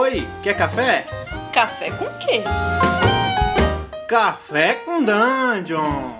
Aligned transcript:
Oi, 0.00 0.24
quer 0.44 0.56
café? 0.56 1.04
Café 1.52 1.90
com 1.90 2.04
quê? 2.20 2.44
Café 4.08 4.74
com 4.74 5.02
Dungeon! 5.02 6.12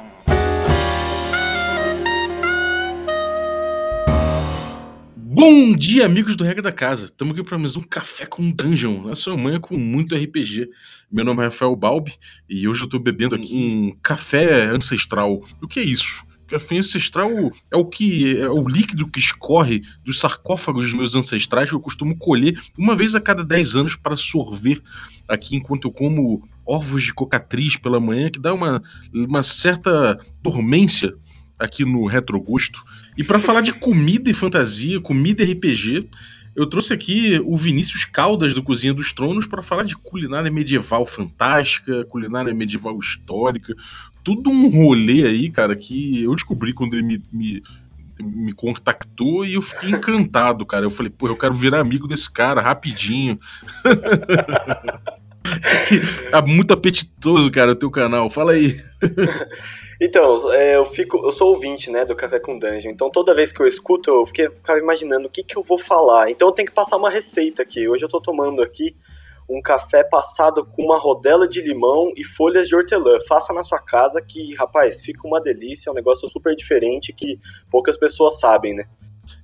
Bom 5.17 5.77
dia, 5.77 6.05
amigos 6.05 6.35
do 6.35 6.43
Regra 6.43 6.61
da 6.61 6.73
Casa. 6.73 7.05
Estamos 7.05 7.35
aqui 7.35 7.49
para 7.49 7.57
mais 7.57 7.77
um 7.77 7.83
Café 7.83 8.27
com 8.27 8.51
Dungeon, 8.51 9.09
a 9.09 9.15
sua 9.15 9.37
manhã 9.37 9.61
com 9.61 9.79
muito 9.79 10.17
RPG. 10.17 10.69
Meu 11.09 11.25
nome 11.25 11.43
é 11.43 11.45
Rafael 11.45 11.77
Balbi 11.77 12.17
e 12.49 12.67
hoje 12.67 12.83
eu 12.83 12.87
estou 12.87 12.99
bebendo 12.99 13.37
aqui 13.37 13.55
um 13.55 13.97
café 14.03 14.65
ancestral. 14.65 15.41
O 15.63 15.69
que 15.69 15.79
é 15.79 15.85
isso? 15.85 16.27
Café 16.49 16.79
ancestral 16.79 17.31
é 17.71 17.77
o 17.77 17.85
que 17.85 18.39
é 18.39 18.49
o 18.49 18.67
líquido 18.67 19.07
que 19.07 19.21
escorre 19.21 19.83
dos 20.05 20.19
sarcófagos 20.19 20.87
dos 20.87 20.95
meus 20.95 21.15
ancestrais 21.15 21.69
que 21.69 21.77
eu 21.77 21.81
costumo 21.81 22.17
colher 22.17 22.59
uma 22.77 22.97
vez 22.97 23.15
a 23.15 23.21
cada 23.21 23.45
10 23.45 23.77
anos 23.77 23.97
para 23.97 24.17
sorver 24.17 24.83
aqui 25.29 25.57
enquanto 25.57 25.89
eu 25.89 25.93
como 25.93 26.43
ovos 26.65 27.05
de 27.05 27.13
cocatriz 27.13 27.77
pela 27.77 28.01
manhã, 28.01 28.31
que 28.31 28.41
dá 28.41 28.55
uma, 28.55 28.83
uma 29.13 29.43
certa 29.43 30.19
dormência 30.43 31.15
aqui 31.59 31.85
no 31.85 32.07
Retrogosto. 32.07 32.83
E 33.17 33.23
para 33.23 33.39
falar 33.39 33.61
de 33.61 33.73
comida 33.73 34.31
e 34.31 34.35
fantasia, 34.35 35.01
comida 35.01 35.43
e 35.43 35.53
RPG, 35.53 36.09
eu 36.55 36.67
trouxe 36.67 36.93
aqui 36.93 37.41
o 37.45 37.57
Vinícius 37.57 38.05
Caldas 38.05 38.55
do 38.55 38.63
Cozinha 38.63 38.93
dos 38.93 39.13
Tronos 39.13 39.47
para 39.47 39.63
falar 39.63 39.85
de 39.85 39.97
culinária 39.97 40.51
medieval 40.51 41.07
fantástica, 41.07 42.05
culinária 42.07 42.53
medieval 42.55 42.99
histórica, 42.99 43.75
tudo 44.29 44.51
um 44.51 44.69
rolê 44.69 45.27
aí, 45.27 45.49
cara, 45.49 45.75
que 45.75 46.23
eu 46.23 46.35
descobri 46.35 46.75
quando 46.75 46.93
ele 46.93 47.03
me, 47.03 47.25
me, 47.33 47.63
me 48.21 48.53
contactou 48.53 49.43
e 49.47 49.55
eu 49.55 49.63
fiquei 49.63 49.89
encantado, 49.89 50.67
cara. 50.67 50.85
Eu 50.85 50.91
falei, 50.91 51.11
pô, 51.11 51.29
eu 51.29 51.37
quero 51.37 51.55
virar 51.55 51.81
amigo 51.81 52.07
desse 52.07 52.31
cara 52.31 52.61
rapidinho. 52.61 53.41
é 56.31 56.43
muito 56.47 56.75
apetitoso, 56.75 57.51
cara, 57.51 57.73
o 57.73 57.77
teu 57.77 57.91
canal. 57.91 58.29
Fala 58.29 58.53
aí. 58.53 58.79
Então, 60.01 60.53
é, 60.53 60.77
eu 60.77 60.85
fico, 60.85 61.27
eu 61.27 61.33
sou 61.33 61.49
ouvinte, 61.49 61.91
né, 61.91 62.05
do 62.05 62.15
Café 62.15 62.39
com 62.39 62.57
Dungeon. 62.57 62.93
Então, 62.93 63.11
toda 63.11 63.35
vez 63.35 63.51
que 63.51 63.61
eu 63.61 63.67
escuto, 63.67 64.09
eu 64.11 64.25
fiquei, 64.25 64.49
ficava 64.49 64.79
imaginando 64.79 65.27
o 65.27 65.29
que 65.29 65.43
que 65.43 65.57
eu 65.57 65.63
vou 65.65 65.77
falar. 65.77 66.31
Então, 66.31 66.47
eu 66.47 66.53
tenho 66.53 66.69
que 66.69 66.73
passar 66.73 66.97
uma 66.97 67.11
receita 67.11 67.63
aqui. 67.63 67.89
Hoje 67.89 68.05
eu 68.05 68.09
tô 68.09 68.21
tomando 68.21 68.63
aqui 68.63 68.95
um 69.49 69.63
café 69.63 70.05
passado 70.05 70.65
com 70.65 70.83
uma 70.83 70.99
rodela 70.99 71.49
de 71.49 71.61
limão 71.63 72.13
e 72.17 72.23
folhas 72.23 72.69
de 72.69 72.77
hortelã. 72.77 73.19
Faça 73.27 73.53
na 73.53 73.63
sua 73.63 73.79
casa 73.79 74.21
que, 74.21 74.55
rapaz, 74.55 75.01
fica 75.01 75.27
uma 75.27 75.41
delícia, 75.41 75.89
é 75.89 75.93
um 75.93 75.97
negócio 75.97 76.29
super 76.29 76.55
diferente 76.55 77.13
que 77.13 77.39
poucas 77.71 77.97
pessoas 77.97 78.39
sabem, 78.39 78.75
né? 78.75 78.85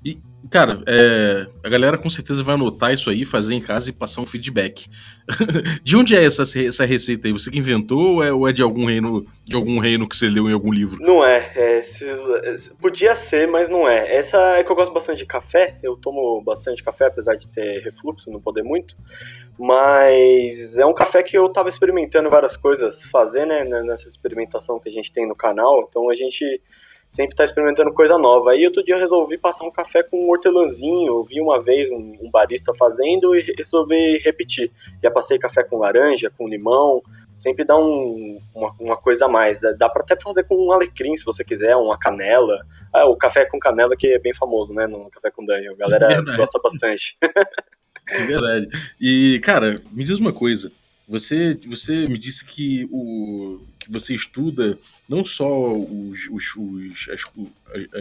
E, 0.04 0.20
cara, 0.50 0.82
é, 0.86 1.46
a 1.64 1.68
galera 1.70 1.96
com 1.96 2.10
certeza 2.10 2.42
vai 2.42 2.56
anotar 2.56 2.92
isso 2.92 3.08
aí, 3.08 3.24
fazer 3.24 3.54
em 3.54 3.60
casa 3.60 3.88
e 3.88 3.92
passar 3.92 4.20
um 4.20 4.26
feedback. 4.26 4.86
de 5.82 5.96
onde 5.96 6.14
é 6.14 6.22
essa, 6.22 6.42
essa 6.42 6.84
receita 6.84 7.26
aí? 7.26 7.32
Você 7.32 7.50
que 7.50 7.58
inventou 7.58 8.16
ou 8.16 8.22
é, 8.22 8.30
ou 8.30 8.46
é, 8.46 8.52
de 8.52 8.60
algum 8.60 8.84
reino 8.84 9.26
de 9.42 9.56
algum 9.56 9.78
reino 9.78 10.06
que 10.06 10.14
você 10.14 10.28
leu 10.28 10.46
em 10.46 10.52
algum 10.52 10.70
livro? 10.70 11.02
Não 11.02 11.24
é, 11.24 11.50
é 11.56 11.80
se, 11.80 12.04
podia 12.82 13.14
ser, 13.14 13.48
mas 13.48 13.70
não 13.70 13.88
é. 13.88 14.14
Essa 14.14 14.58
é 14.58 14.64
que 14.64 14.70
eu 14.70 14.76
gosto 14.76 14.92
bastante 14.92 15.18
de 15.18 15.26
café. 15.26 15.78
Eu 15.82 15.96
tomo 15.96 16.42
bastante 16.42 16.84
café, 16.84 17.06
apesar 17.06 17.36
de 17.36 17.48
ter 17.48 17.80
refluxo, 17.82 18.30
não 18.30 18.40
poder 18.40 18.62
muito. 18.62 18.94
Mas 19.58 20.76
é 20.76 20.84
um 20.84 20.92
café 20.92 21.22
que 21.22 21.38
eu 21.38 21.48
tava 21.48 21.70
experimentando 21.70 22.28
várias 22.28 22.56
coisas 22.56 23.02
fazer, 23.04 23.46
né? 23.46 23.64
Nessa 23.64 24.06
experimentação 24.06 24.78
que 24.78 24.90
a 24.90 24.92
gente 24.92 25.10
tem 25.10 25.26
no 25.26 25.34
canal. 25.34 25.86
Então 25.88 26.10
a 26.10 26.14
gente 26.14 26.60
sempre 27.14 27.32
está 27.32 27.44
experimentando 27.44 27.92
coisa 27.92 28.18
nova. 28.18 28.50
Aí 28.50 28.66
outro 28.66 28.82
dia 28.82 28.96
eu 28.96 29.00
resolvi 29.00 29.38
passar 29.38 29.64
um 29.64 29.70
café 29.70 30.02
com 30.02 30.26
um 30.26 30.30
hortelãzinho, 30.30 31.06
eu 31.06 31.24
vi 31.24 31.40
uma 31.40 31.62
vez 31.62 31.88
um, 31.88 32.12
um 32.20 32.28
barista 32.28 32.74
fazendo 32.74 33.36
e 33.36 33.54
resolvi 33.56 34.18
repetir. 34.18 34.72
Já 35.00 35.12
passei 35.12 35.38
café 35.38 35.62
com 35.62 35.78
laranja, 35.78 36.28
com 36.36 36.48
limão, 36.48 37.00
sempre 37.32 37.64
dá 37.64 37.78
um, 37.78 38.40
uma, 38.52 38.74
uma, 38.80 38.96
coisa 38.96 39.26
a 39.26 39.28
mais. 39.28 39.60
Dá, 39.60 39.70
dá 39.74 39.88
para 39.88 40.02
até 40.02 40.20
fazer 40.20 40.42
com 40.42 40.56
um 40.56 40.72
alecrim, 40.72 41.16
se 41.16 41.24
você 41.24 41.44
quiser, 41.44 41.76
uma 41.76 41.96
canela. 41.96 42.58
Ah, 42.92 43.06
o 43.08 43.16
café 43.16 43.44
com 43.44 43.60
canela 43.60 43.94
que 43.96 44.08
é 44.08 44.18
bem 44.18 44.34
famoso, 44.34 44.74
né, 44.74 44.88
no 44.88 45.08
café 45.08 45.30
com 45.30 45.44
Daniel. 45.44 45.74
A 45.74 45.76
galera 45.76 46.08
é 46.34 46.36
gosta 46.36 46.58
bastante. 46.60 47.16
é 48.10 48.26
verdade. 48.26 48.68
E, 49.00 49.38
cara, 49.44 49.80
me 49.92 50.02
diz 50.02 50.18
uma 50.18 50.32
coisa. 50.32 50.72
Você, 51.06 51.58
você 51.66 52.08
me 52.08 52.16
disse 52.16 52.44
que, 52.44 52.88
o, 52.90 53.60
que 53.78 53.92
você 53.92 54.14
estuda 54.14 54.78
não 55.08 55.24
só 55.24 55.74
os, 55.76 56.28
os, 56.30 56.56
os 56.56 57.08
as, 57.10 57.22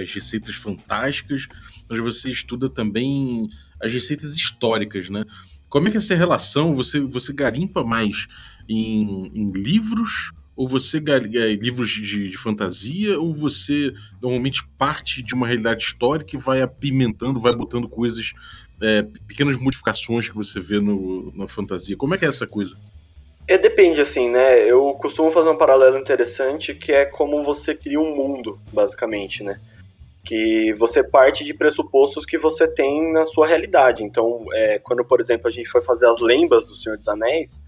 as, 0.01 0.13
receitas 0.13 0.55
fantásticas, 0.55 1.47
mas 1.89 1.99
você 1.99 2.31
estuda 2.31 2.69
também 2.69 3.49
as 3.81 3.91
receitas 3.91 4.35
históricas, 4.35 5.09
né? 5.09 5.25
Como 5.69 5.87
é 5.87 5.91
que 5.91 5.97
é 5.97 5.99
essa 5.99 6.15
relação? 6.15 6.75
Você, 6.75 7.01
você 7.01 7.33
garimpa 7.33 7.83
mais 7.83 8.27
em, 8.69 9.31
em 9.33 9.51
livros 9.51 10.31
ou 10.55 10.67
você 10.67 10.97
é, 10.97 11.55
livros 11.55 11.89
de, 11.89 12.29
de, 12.29 12.37
fantasia 12.37 13.19
ou 13.19 13.33
você 13.33 13.93
normalmente 14.21 14.63
parte 14.77 15.21
de 15.21 15.33
uma 15.33 15.47
realidade 15.47 15.83
histórica 15.83 16.35
e 16.35 16.39
vai 16.39 16.61
apimentando, 16.61 17.39
vai 17.39 17.55
botando 17.55 17.89
coisas, 17.89 18.33
é, 18.79 19.01
pequenas 19.27 19.57
modificações 19.57 20.29
que 20.29 20.35
você 20.35 20.59
vê 20.59 20.79
no, 20.79 21.33
na 21.35 21.47
fantasia. 21.47 21.97
Como 21.97 22.13
é 22.13 22.17
que 22.17 22.25
é 22.25 22.27
essa 22.27 22.45
coisa? 22.45 22.77
É, 23.47 23.57
depende, 23.57 23.99
assim, 23.99 24.29
né? 24.29 24.59
Eu 24.69 24.93
costumo 24.93 25.29
fazer 25.29 25.49
um 25.49 25.57
paralelo 25.57 25.97
interessante 25.97 26.73
que 26.73 26.91
é 26.91 27.05
como 27.05 27.41
você 27.41 27.75
cria 27.75 27.99
um 27.99 28.15
mundo, 28.15 28.59
basicamente, 28.71 29.43
né? 29.43 29.59
Que 30.23 30.73
você 30.75 31.09
parte 31.09 31.43
de 31.43 31.53
pressupostos 31.53 32.25
que 32.25 32.37
você 32.37 32.67
tem 32.67 33.11
na 33.11 33.25
sua 33.25 33.45
realidade. 33.45 34.03
Então, 34.03 34.45
é, 34.53 34.79
quando, 34.79 35.03
por 35.03 35.19
exemplo, 35.19 35.47
a 35.47 35.51
gente 35.51 35.69
foi 35.69 35.83
fazer 35.83 36.07
as 36.07 36.21
lembas 36.21 36.67
do 36.67 36.75
Senhor 36.75 36.95
dos 36.95 37.09
Anéis, 37.09 37.61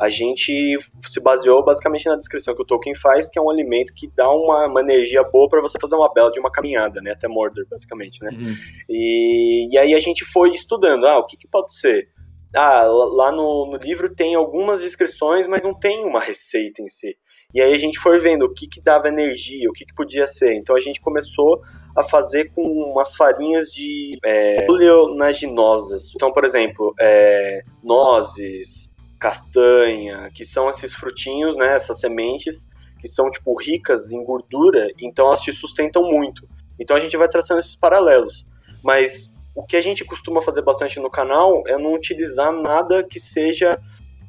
a 0.00 0.08
gente 0.08 0.78
se 1.02 1.20
baseou 1.20 1.62
basicamente 1.62 2.06
na 2.06 2.16
descrição 2.16 2.54
que 2.54 2.62
o 2.62 2.64
Tolkien 2.64 2.94
faz, 2.94 3.28
que 3.28 3.38
é 3.38 3.42
um 3.42 3.50
alimento 3.50 3.92
que 3.94 4.10
dá 4.16 4.28
uma, 4.30 4.66
uma 4.66 4.80
energia 4.80 5.22
boa 5.22 5.48
para 5.48 5.60
você 5.60 5.78
fazer 5.78 5.94
uma 5.94 6.12
bela 6.12 6.32
de 6.32 6.40
uma 6.40 6.50
caminhada, 6.50 7.02
né? 7.02 7.10
Até 7.12 7.28
Mordor, 7.28 7.66
basicamente, 7.70 8.24
né? 8.24 8.30
Uhum. 8.32 8.54
E, 8.88 9.68
e 9.72 9.78
aí 9.78 9.94
a 9.94 10.00
gente 10.00 10.24
foi 10.24 10.52
estudando, 10.54 11.06
ah, 11.06 11.18
o 11.18 11.26
que, 11.26 11.36
que 11.36 11.46
pode 11.46 11.72
ser? 11.72 12.08
Ah, 12.54 12.84
lá 12.84 13.30
no, 13.30 13.70
no, 13.70 13.76
livro 13.76 14.12
tem 14.14 14.34
algumas 14.34 14.80
descrições, 14.80 15.46
mas 15.46 15.62
não 15.62 15.72
tem 15.72 16.04
uma 16.04 16.20
receita 16.20 16.82
em 16.82 16.88
si. 16.88 17.16
E 17.54 17.60
aí 17.60 17.72
a 17.72 17.78
gente 17.78 17.98
foi 17.98 18.18
vendo 18.18 18.44
o 18.44 18.52
que, 18.52 18.66
que 18.66 18.80
dava 18.80 19.08
energia, 19.08 19.68
o 19.68 19.72
que, 19.72 19.84
que 19.84 19.94
podia 19.94 20.26
ser. 20.26 20.54
Então 20.54 20.74
a 20.74 20.80
gente 20.80 21.00
começou 21.00 21.60
a 21.96 22.02
fazer 22.02 22.52
com 22.52 22.62
umas 22.62 23.14
farinhas 23.16 23.72
de 23.72 24.18
é, 24.24 24.66
oleaginosas. 24.68 26.12
Então, 26.14 26.32
por 26.32 26.44
exemplo, 26.44 26.94
é, 27.00 27.62
nozes, 27.82 28.92
castanha, 29.18 30.30
que 30.34 30.44
são 30.44 30.68
esses 30.68 30.94
frutinhos, 30.94 31.56
né, 31.56 31.74
essas 31.74 32.00
sementes, 32.00 32.68
que 32.98 33.06
são 33.06 33.30
tipo 33.30 33.54
ricas 33.54 34.12
em 34.12 34.24
gordura, 34.24 34.88
então 35.00 35.26
elas 35.26 35.40
te 35.40 35.52
sustentam 35.52 36.02
muito. 36.02 36.48
Então 36.78 36.96
a 36.96 37.00
gente 37.00 37.16
vai 37.16 37.28
traçando 37.28 37.60
esses 37.60 37.76
paralelos. 37.76 38.46
Mas 38.82 39.34
o 39.54 39.62
que 39.64 39.76
a 39.76 39.80
gente 39.80 40.04
costuma 40.04 40.40
fazer 40.40 40.62
bastante 40.62 41.00
no 41.00 41.10
canal 41.10 41.62
é 41.66 41.76
não 41.76 41.92
utilizar 41.92 42.52
nada 42.52 43.02
que 43.02 43.18
seja 43.18 43.80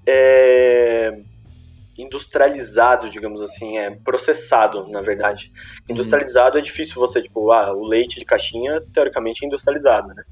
é, 0.07 1.19
industrializado, 1.97 3.09
digamos 3.09 3.41
assim, 3.41 3.77
é 3.77 3.91
processado, 3.91 4.87
na 4.87 5.01
verdade. 5.01 5.51
Uhum. 5.53 5.93
Industrializado 5.93 6.57
é 6.57 6.61
difícil 6.61 6.99
você, 6.99 7.21
tipo, 7.21 7.51
ah, 7.51 7.73
o 7.73 7.85
leite 7.85 8.19
de 8.19 8.25
caixinha, 8.25 8.81
teoricamente, 8.93 9.43
é 9.43 9.47
industrializado, 9.47 10.13
né? 10.13 10.23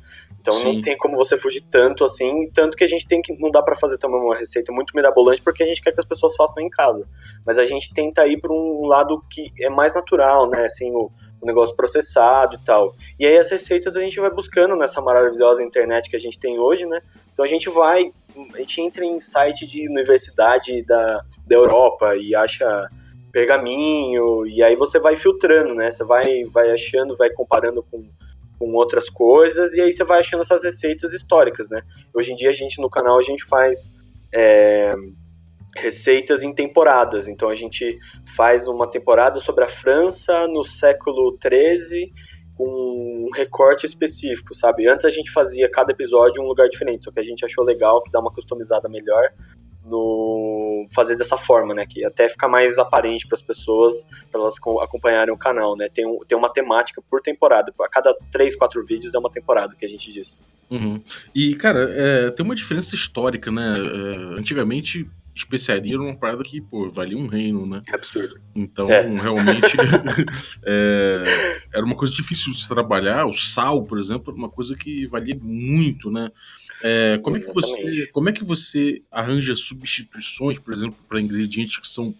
Então 0.49 0.57
Sim. 0.57 0.73
não 0.73 0.81
tem 0.81 0.97
como 0.97 1.15
você 1.15 1.37
fugir 1.37 1.61
tanto 1.61 2.03
assim, 2.03 2.49
tanto 2.51 2.75
que 2.75 2.83
a 2.83 2.87
gente 2.87 3.07
tem 3.07 3.21
que 3.21 3.37
não 3.39 3.51
dá 3.51 3.61
para 3.61 3.75
fazer 3.75 3.97
também 3.97 4.19
uma 4.19 4.35
receita 4.35 4.71
muito 4.73 4.95
mirabolante 4.95 5.41
porque 5.41 5.61
a 5.61 5.65
gente 5.65 5.81
quer 5.81 5.91
que 5.91 5.99
as 5.99 6.05
pessoas 6.05 6.35
façam 6.35 6.63
em 6.63 6.69
casa. 6.69 7.07
Mas 7.45 7.57
a 7.57 7.65
gente 7.65 7.93
tenta 7.93 8.27
ir 8.27 8.41
para 8.41 8.51
um 8.51 8.85
lado 8.85 9.23
que 9.29 9.51
é 9.61 9.69
mais 9.69 9.93
natural, 9.93 10.49
né? 10.49 10.65
Assim, 10.65 10.91
o, 10.91 11.11
o 11.39 11.45
negócio 11.45 11.75
processado 11.75 12.55
e 12.55 12.63
tal. 12.63 12.95
E 13.19 13.25
aí 13.25 13.37
as 13.37 13.49
receitas 13.51 13.95
a 13.95 14.01
gente 14.01 14.19
vai 14.19 14.31
buscando 14.31 14.75
nessa 14.75 15.01
maravilhosa 15.01 15.63
internet 15.63 16.09
que 16.09 16.15
a 16.15 16.19
gente 16.19 16.39
tem 16.39 16.57
hoje, 16.59 16.85
né? 16.85 16.99
Então 17.31 17.45
a 17.45 17.47
gente 17.47 17.69
vai, 17.69 18.11
a 18.53 18.57
gente 18.57 18.81
entra 18.81 19.05
em 19.05 19.21
site 19.21 19.67
de 19.67 19.87
universidade 19.87 20.83
da, 20.83 21.23
da 21.45 21.55
Europa 21.55 22.15
e 22.17 22.35
acha 22.35 22.89
pergaminho, 23.31 24.47
e 24.47 24.63
aí 24.63 24.75
você 24.75 24.99
vai 24.99 25.15
filtrando, 25.15 25.75
né? 25.75 25.91
Você 25.91 26.03
vai, 26.03 26.43
vai 26.45 26.71
achando, 26.71 27.15
vai 27.15 27.29
comparando 27.29 27.83
com, 27.83 28.09
com 28.59 28.73
outras 28.73 29.09
coisas, 29.09 29.73
e 29.73 29.81
aí 29.81 29.91
você 29.93 30.03
vai 30.03 30.19
achando 30.19 30.41
essas 30.41 30.63
receitas 30.63 31.13
históricas, 31.13 31.69
né? 31.69 31.81
Hoje 32.13 32.33
em 32.33 32.35
dia 32.35 32.49
a 32.49 32.53
gente 32.53 32.81
no 32.81 32.89
canal 32.89 33.17
a 33.17 33.21
gente 33.21 33.45
faz 33.45 33.91
é, 34.33 34.93
receitas 35.75 36.43
em 36.43 36.53
temporadas. 36.53 37.27
Então 37.27 37.49
a 37.49 37.55
gente 37.55 37.97
faz 38.35 38.67
uma 38.67 38.89
temporada 38.89 39.39
sobre 39.39 39.63
a 39.63 39.69
França 39.69 40.47
no 40.47 40.63
século 40.63 41.37
XIII 41.41 42.11
com 42.55 42.65
um 42.65 43.29
recorte 43.33 43.85
específico, 43.85 44.53
sabe? 44.53 44.87
Antes 44.87 45.05
a 45.05 45.09
gente 45.09 45.31
fazia 45.31 45.71
cada 45.71 45.93
episódio 45.93 46.41
em 46.41 46.45
um 46.45 46.49
lugar 46.49 46.67
diferente, 46.67 47.05
só 47.05 47.11
que 47.11 47.19
a 47.19 47.23
gente 47.23 47.45
achou 47.45 47.63
legal 47.63 48.03
que 48.03 48.11
dá 48.11 48.19
uma 48.19 48.33
customizada 48.33 48.89
melhor 48.89 49.29
no 49.85 50.58
fazer 50.93 51.15
dessa 51.15 51.37
forma, 51.37 51.73
né? 51.73 51.85
Que 51.85 52.05
até 52.05 52.29
fica 52.29 52.47
mais 52.47 52.77
aparente 52.77 53.27
para 53.27 53.35
as 53.35 53.41
pessoas, 53.41 54.07
para 54.31 54.41
elas 54.41 54.55
acompanharem 54.81 55.33
o 55.33 55.37
canal, 55.37 55.75
né? 55.75 55.87
Tem, 55.93 56.05
um, 56.05 56.19
tem 56.27 56.37
uma 56.37 56.51
temática 56.51 57.01
por 57.09 57.21
temporada. 57.21 57.73
A 57.81 57.89
cada 57.89 58.15
três, 58.31 58.55
quatro 58.55 58.83
vídeos 58.85 59.13
é 59.13 59.19
uma 59.19 59.31
temporada 59.31 59.75
que 59.75 59.85
a 59.85 59.89
gente 59.89 60.11
diz. 60.11 60.39
Uhum. 60.69 61.01
E, 61.33 61.55
cara, 61.55 61.89
é, 61.91 62.31
tem 62.31 62.45
uma 62.45 62.55
diferença 62.55 62.95
histórica, 62.95 63.51
né? 63.51 63.77
É, 63.77 64.39
antigamente 64.39 65.09
especiaria 65.39 65.93
era 65.93 66.01
uma 66.01 66.15
parada 66.15 66.43
que, 66.43 66.61
pô, 66.61 66.89
valia 66.89 67.17
um 67.17 67.27
reino, 67.27 67.65
né? 67.65 67.81
É 67.87 67.95
absurdo. 67.95 68.39
Então, 68.55 68.89
é. 68.89 69.01
realmente, 69.01 69.75
é, 70.63 71.23
era 71.73 71.85
uma 71.85 71.95
coisa 71.95 72.13
difícil 72.13 72.51
de 72.51 72.61
se 72.61 72.67
trabalhar. 72.67 73.25
O 73.25 73.33
sal, 73.33 73.83
por 73.83 73.99
exemplo, 73.99 74.31
era 74.31 74.37
uma 74.37 74.49
coisa 74.49 74.75
que 74.75 75.07
valia 75.07 75.37
muito, 75.41 76.11
né? 76.11 76.31
É, 76.81 77.19
como, 77.21 77.35
é 77.35 77.39
que 77.39 77.53
você, 77.53 78.07
como 78.07 78.29
é 78.29 78.31
que 78.31 78.43
você 78.43 79.01
arranja 79.11 79.55
substituições, 79.55 80.57
por 80.59 80.73
exemplo, 80.73 80.97
para 81.07 81.21
ingredientes 81.21 81.77
que 81.77 81.87
são 81.87 82.15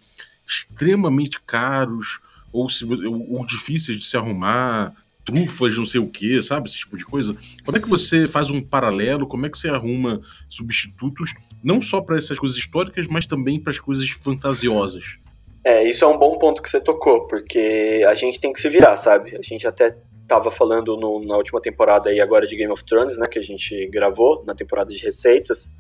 extremamente 0.45 1.39
caros 1.42 2.19
ou, 2.51 2.69
se, 2.69 2.83
ou, 2.83 3.31
ou 3.31 3.45
difíceis 3.45 4.00
de 4.00 4.06
se 4.06 4.18
arrumar? 4.18 4.94
Trufas, 5.31 5.77
não 5.77 5.85
sei 5.85 5.99
o 5.99 6.09
que, 6.09 6.41
sabe? 6.41 6.69
Esse 6.69 6.79
tipo 6.79 6.97
de 6.97 7.05
coisa. 7.05 7.35
Como 7.65 7.77
é 7.77 7.81
que 7.81 7.89
você 7.89 8.27
faz 8.27 8.49
um 8.49 8.61
paralelo? 8.61 9.27
Como 9.27 9.45
é 9.45 9.49
que 9.49 9.57
você 9.57 9.69
arruma 9.69 10.21
substitutos, 10.47 11.33
não 11.63 11.81
só 11.81 12.01
para 12.01 12.17
essas 12.17 12.37
coisas 12.37 12.57
históricas, 12.57 13.07
mas 13.07 13.25
também 13.25 13.59
para 13.59 13.71
as 13.71 13.79
coisas 13.79 14.09
fantasiosas? 14.09 15.17
É, 15.63 15.87
isso 15.87 16.05
é 16.05 16.07
um 16.07 16.17
bom 16.17 16.37
ponto 16.37 16.61
que 16.61 16.69
você 16.69 16.79
tocou, 16.79 17.27
porque 17.27 18.03
a 18.07 18.13
gente 18.13 18.39
tem 18.39 18.53
que 18.53 18.61
se 18.61 18.69
virar, 18.69 18.95
sabe? 18.95 19.35
A 19.35 19.41
gente 19.41 19.67
até 19.67 19.95
tava 20.27 20.51
falando 20.51 20.95
no, 20.95 21.25
na 21.25 21.35
última 21.35 21.59
temporada 21.59 22.09
aí 22.09 22.21
agora 22.21 22.47
de 22.47 22.55
Game 22.55 22.71
of 22.71 22.85
Thrones, 22.85 23.17
né, 23.17 23.27
que 23.27 23.39
a 23.39 23.43
gente 23.43 23.87
gravou, 23.87 24.43
na 24.45 24.53
temporada 24.53 24.93
de 24.93 25.03
receitas, 25.03 25.71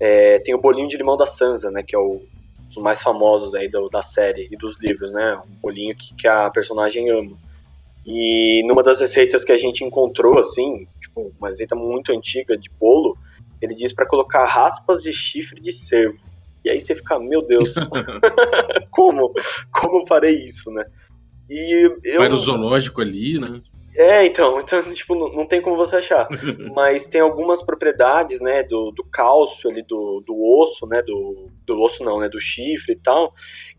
é, 0.00 0.38
tem 0.40 0.54
o 0.54 0.60
bolinho 0.60 0.88
de 0.88 0.96
limão 0.96 1.16
da 1.16 1.26
Sansa, 1.26 1.70
né, 1.70 1.82
que 1.82 1.94
é 1.94 1.98
o, 1.98 2.14
um 2.14 2.68
dos 2.68 2.78
mais 2.78 3.02
famosos 3.02 3.54
aí 3.54 3.68
do, 3.68 3.88
da 3.90 4.02
série 4.02 4.48
e 4.50 4.56
dos 4.56 4.80
livros, 4.80 5.12
né, 5.12 5.40
um 5.46 5.60
bolinho 5.60 5.94
que, 5.94 6.14
que 6.14 6.26
a 6.26 6.50
personagem 6.50 7.10
ama. 7.10 7.36
E 8.04 8.66
numa 8.66 8.82
das 8.82 9.00
receitas 9.00 9.44
que 9.44 9.52
a 9.52 9.56
gente 9.56 9.84
encontrou, 9.84 10.38
assim, 10.38 10.86
tipo, 11.00 11.32
uma 11.38 11.48
receita 11.48 11.76
muito 11.76 12.12
antiga 12.12 12.56
de 12.56 12.68
bolo, 12.80 13.16
ele 13.60 13.74
diz 13.74 13.92
para 13.92 14.06
colocar 14.06 14.44
raspas 14.44 15.02
de 15.02 15.12
chifre 15.12 15.60
de 15.60 15.72
cervo. 15.72 16.18
E 16.64 16.70
aí 16.70 16.80
você 16.80 16.94
fica, 16.94 17.18
meu 17.18 17.42
Deus, 17.42 17.74
como? 18.90 19.32
Como 19.70 20.02
eu 20.02 20.06
farei 20.06 20.32
isso, 20.32 20.70
né? 20.70 20.84
E 21.48 21.90
eu... 22.04 22.18
Vai 22.18 22.28
no 22.28 22.36
zoológico 22.36 23.00
ali, 23.00 23.38
né? 23.38 23.60
É, 23.94 24.24
então, 24.24 24.58
então 24.60 24.82
tipo, 24.92 25.14
não, 25.14 25.28
não, 25.32 25.46
tem 25.46 25.60
como 25.60 25.76
você 25.76 25.96
achar. 25.96 26.28
Mas 26.74 27.06
tem 27.06 27.20
algumas 27.20 27.62
propriedades, 27.62 28.40
né, 28.40 28.62
do, 28.62 28.90
do 28.90 29.04
cálcio 29.04 29.70
ali, 29.70 29.82
do, 29.82 30.22
do 30.26 30.34
osso, 30.58 30.86
né, 30.86 31.02
do, 31.02 31.50
do 31.66 31.80
osso 31.80 32.04
não, 32.04 32.18
né, 32.18 32.28
do 32.28 32.40
chifre 32.40 32.92
e 32.92 32.96
tal, 32.96 33.32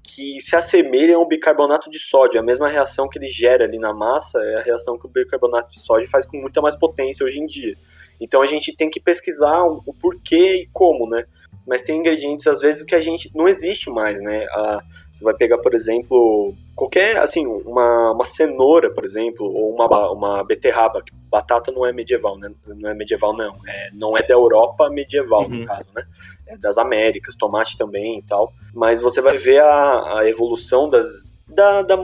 que 0.03 0.39
se 0.39 0.55
assemelham 0.55 1.19
ao 1.19 1.27
bicarbonato 1.27 1.89
de 1.89 1.99
sódio. 1.99 2.39
A 2.39 2.43
mesma 2.43 2.67
reação 2.67 3.09
que 3.09 3.17
ele 3.17 3.29
gera 3.29 3.65
ali 3.65 3.79
na 3.79 3.93
massa 3.93 4.39
é 4.43 4.55
a 4.55 4.61
reação 4.61 4.97
que 4.97 5.05
o 5.05 5.09
bicarbonato 5.09 5.71
de 5.71 5.79
sódio 5.79 6.09
faz 6.09 6.25
com 6.25 6.37
muita 6.37 6.61
mais 6.61 6.77
potência 6.77 7.25
hoje 7.25 7.39
em 7.39 7.45
dia. 7.45 7.75
Então 8.19 8.41
a 8.41 8.45
gente 8.45 8.75
tem 8.75 8.89
que 8.89 9.01
pesquisar 9.01 9.63
o 9.63 9.93
porquê 9.93 10.61
e 10.61 10.69
como, 10.71 11.09
né? 11.09 11.25
Mas 11.65 11.81
tem 11.81 11.97
ingredientes 11.97 12.45
às 12.47 12.61
vezes 12.61 12.83
que 12.83 12.95
a 12.95 12.99
gente 12.99 13.31
não 13.33 13.47
existe 13.47 13.89
mais, 13.89 14.19
né? 14.19 14.45
Ah, 14.51 14.81
você 15.11 15.23
vai 15.23 15.33
pegar, 15.33 15.57
por 15.59 15.73
exemplo, 15.73 16.53
qualquer, 16.75 17.17
assim, 17.17 17.45
uma, 17.47 18.11
uma 18.11 18.25
cenoura, 18.25 18.93
por 18.93 19.05
exemplo, 19.05 19.45
ou 19.45 19.73
uma, 19.73 20.11
uma 20.11 20.43
beterraba, 20.43 21.03
batata 21.29 21.71
não 21.71 21.85
é 21.85 21.93
medieval, 21.93 22.37
né? 22.37 22.49
Não 22.67 22.89
é 22.89 22.93
medieval, 22.93 23.35
não. 23.35 23.55
É, 23.67 23.89
não 23.93 24.17
é 24.17 24.21
da 24.21 24.33
Europa 24.33 24.89
medieval, 24.89 25.43
uhum. 25.43 25.59
no 25.59 25.65
caso, 25.65 25.87
né? 25.95 26.03
É 26.47 26.57
das 26.57 26.77
Américas, 26.77 27.35
tomate 27.35 27.77
também 27.77 28.19
e 28.19 28.23
tal. 28.23 28.51
Mas 28.73 28.99
você 28.99 29.21
vai 29.21 29.37
ver 29.37 29.61
a, 29.61 30.19
a 30.19 30.29
evolução 30.29 30.89
das, 30.89 31.31
da, 31.47 31.81
da 31.81 31.95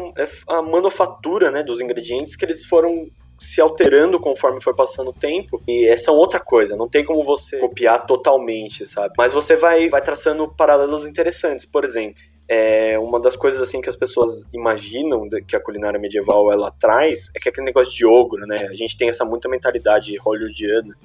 a 0.47 0.61
manufatura 0.61 1.51
né, 1.51 1.63
dos 1.63 1.81
ingredientes 1.81 2.35
que 2.35 2.45
eles 2.45 2.65
foram 2.65 3.09
se 3.39 3.62
alterando 3.62 4.19
conforme 4.19 4.62
foi 4.62 4.75
passando 4.75 5.09
o 5.09 5.13
tempo. 5.13 5.62
E 5.68 5.88
essa 5.88 6.12
é 6.12 6.13
outra 6.13 6.39
coisa, 6.39 6.75
não 6.75 6.88
tem 6.88 7.03
como 7.03 7.24
você 7.24 7.57
copiar 7.57 8.06
totalmente, 8.06 8.86
sabe? 8.86 9.13
Mas 9.18 9.33
você 9.33 9.56
vai, 9.56 9.89
vai 9.89 10.01
traçando 10.01 10.47
paralelos 10.47 11.07
interessantes. 11.07 11.65
Por 11.65 11.83
exemplo, 11.86 12.21
é, 12.47 13.00
uma 13.00 13.19
das 13.19 13.36
coisas 13.36 13.62
assim 13.62 13.80
que 13.80 13.89
as 13.89 13.95
pessoas 13.95 14.45
imaginam 14.51 15.30
que 15.47 15.56
a 15.56 15.59
culinária 15.59 16.00
medieval 16.00 16.51
ela 16.51 16.71
traz 16.71 17.30
é 17.36 17.39
que 17.39 17.47
é 17.47 17.51
aquele 17.51 17.65
negócio 17.65 17.94
de 17.94 18.06
ogro, 18.06 18.45
né? 18.45 18.68
A 18.69 18.74
gente 18.74 18.97
tem 18.97 19.07
essa 19.07 19.24
muita 19.24 19.47
mentalidade 19.47 20.15
hollywoodiana 20.18 20.95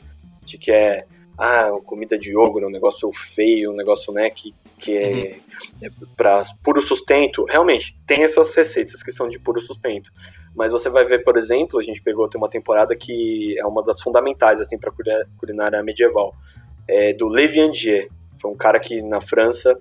de 0.43 0.59
que 0.59 0.73
é 0.73 1.05
ah, 1.37 1.71
comida 1.85 2.17
de 2.17 2.37
ogro 2.37 2.65
é 2.65 2.69
um 2.69 2.71
negócio 2.71 3.11
feio, 3.13 3.73
um 3.73 3.77
negócio, 3.77 4.13
né, 4.13 4.31
que, 4.31 4.55
que 4.79 4.97
é, 4.97 5.11
uhum. 5.11 5.89
é 5.89 5.91
para 6.17 6.43
puro 6.63 6.81
sustento. 6.81 7.45
Realmente, 7.45 7.97
tem 8.07 8.23
essas 8.23 8.55
receitas 8.55 9.03
que 9.03 9.11
são 9.11 9.29
de 9.29 9.39
puro 9.39 9.61
sustento. 9.61 10.13
Mas 10.55 10.73
você 10.73 10.89
vai 10.89 11.05
ver, 11.05 11.25
por 11.25 11.37
exemplo, 11.37 11.79
a 11.79 11.83
gente 11.83 12.01
pegou 12.01 12.29
tem 12.29 12.41
uma 12.41 12.49
temporada 12.49 12.95
que 12.95 13.59
é 13.59 13.67
uma 13.67 13.83
das 13.83 14.01
fundamentais 14.01 14.61
assim 14.61 14.79
para 14.79 14.93
culinária 15.37 15.83
medieval, 15.83 16.35
é 16.89 17.13
do 17.13 17.29
Levi 17.29 17.61
Angier. 17.61 18.09
Foi 18.41 18.51
um 18.51 18.57
cara 18.57 18.79
que 18.79 19.03
na 19.03 19.21
França 19.21 19.81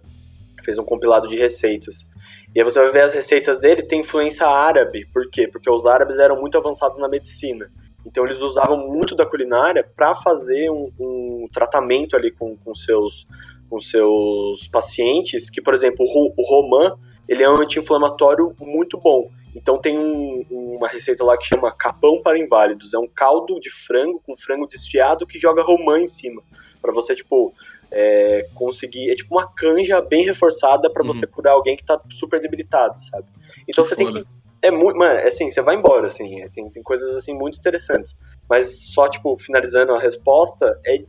fez 0.63 0.77
um 0.77 0.83
compilado 0.83 1.27
de 1.27 1.35
receitas. 1.35 2.09
E 2.55 2.59
aí 2.59 2.63
você 2.63 2.79
vai 2.79 2.91
ver 2.91 3.01
as 3.01 3.13
receitas 3.13 3.59
dele 3.59 3.83
tem 3.83 4.01
influência 4.01 4.47
árabe. 4.47 5.05
Por 5.11 5.29
quê? 5.29 5.47
Porque 5.47 5.69
os 5.69 5.85
árabes 5.85 6.17
eram 6.17 6.39
muito 6.39 6.57
avançados 6.57 6.97
na 6.97 7.09
medicina. 7.09 7.69
Então 8.05 8.25
eles 8.25 8.41
usavam 8.41 8.77
muito 8.87 9.15
da 9.15 9.25
culinária 9.25 9.83
para 9.83 10.13
fazer 10.13 10.69
um, 10.69 10.91
um, 10.99 11.47
tratamento 11.51 12.15
ali 12.15 12.31
com, 12.31 12.55
com, 12.57 12.75
seus, 12.75 13.27
com 13.69 13.79
seus 13.79 14.67
pacientes, 14.67 15.49
que, 15.49 15.61
por 15.61 15.73
exemplo, 15.73 16.05
o, 16.05 16.33
o 16.37 16.45
romã, 16.45 16.95
ele 17.27 17.43
é 17.43 17.49
um 17.49 17.57
anti-inflamatório 17.57 18.55
muito 18.59 18.97
bom. 18.97 19.29
Então 19.55 19.79
tem 19.79 19.97
um, 19.97 20.45
uma 20.49 20.87
receita 20.87 21.23
lá 21.23 21.37
que 21.37 21.45
chama 21.45 21.71
capão 21.71 22.21
para 22.21 22.37
inválidos. 22.37 22.93
É 22.93 22.97
um 22.97 23.07
caldo 23.07 23.59
de 23.59 23.69
frango 23.69 24.21
com 24.25 24.37
frango 24.37 24.67
desfiado 24.67 25.27
que 25.27 25.39
joga 25.39 25.61
romã 25.61 25.99
em 25.99 26.07
cima. 26.07 26.41
para 26.81 26.91
você, 26.91 27.15
tipo, 27.15 27.53
é, 27.91 28.47
conseguir. 28.55 29.11
É 29.11 29.15
tipo 29.15 29.35
uma 29.35 29.47
canja 29.47 30.01
bem 30.01 30.25
reforçada 30.25 30.91
para 30.91 31.03
uhum. 31.03 31.13
você 31.13 31.27
curar 31.27 31.53
alguém 31.53 31.75
que 31.75 31.83
tá 31.83 32.01
super 32.09 32.39
debilitado, 32.39 32.97
sabe? 32.97 33.27
Então 33.67 33.83
que 33.83 33.89
você 33.89 33.95
foda. 33.95 34.11
tem 34.11 34.23
que 34.23 34.43
é 34.63 34.71
muito. 34.71 34.97
Mano, 34.97 35.19
é 35.19 35.27
assim, 35.27 35.51
você 35.51 35.61
vai 35.61 35.75
embora, 35.75 36.07
assim. 36.07 36.41
É, 36.41 36.47
tem, 36.47 36.69
tem 36.71 36.81
coisas 36.81 37.15
assim 37.15 37.33
muito 37.33 37.59
interessantes. 37.59 38.15
Mas 38.49 38.93
só, 38.93 39.09
tipo, 39.09 39.37
finalizando 39.37 39.93
a 39.93 39.99
resposta, 39.99 40.79
é, 40.87 41.03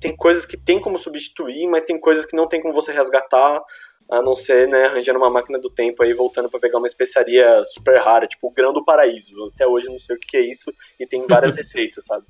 tem 0.00 0.16
coisas 0.16 0.46
que 0.46 0.56
tem 0.56 0.80
como 0.80 0.98
substituir, 0.98 1.66
mas 1.66 1.84
tem 1.84 2.00
coisas 2.00 2.24
que 2.24 2.34
não 2.34 2.48
tem 2.48 2.60
como 2.60 2.72
você 2.72 2.92
resgatar, 2.92 3.62
a 4.10 4.22
não 4.22 4.36
ser, 4.36 4.68
né, 4.68 4.84
arranjando 4.84 5.18
uma 5.18 5.30
máquina 5.30 5.58
do 5.58 5.70
tempo 5.70 6.02
aí, 6.02 6.12
voltando 6.12 6.48
para 6.48 6.60
pegar 6.60 6.78
uma 6.78 6.86
especiaria 6.86 7.62
super 7.64 7.98
rara, 7.98 8.26
tipo 8.26 8.48
o 8.48 8.52
grão 8.52 8.72
do 8.72 8.84
paraíso. 8.84 9.34
Até 9.52 9.66
hoje 9.66 9.86
eu 9.86 9.92
não 9.92 9.98
sei 9.98 10.16
o 10.16 10.18
que 10.18 10.36
é 10.36 10.40
isso, 10.40 10.72
e 10.98 11.06
tem 11.06 11.26
várias 11.26 11.54
receitas, 11.56 12.04
sabe? 12.04 12.24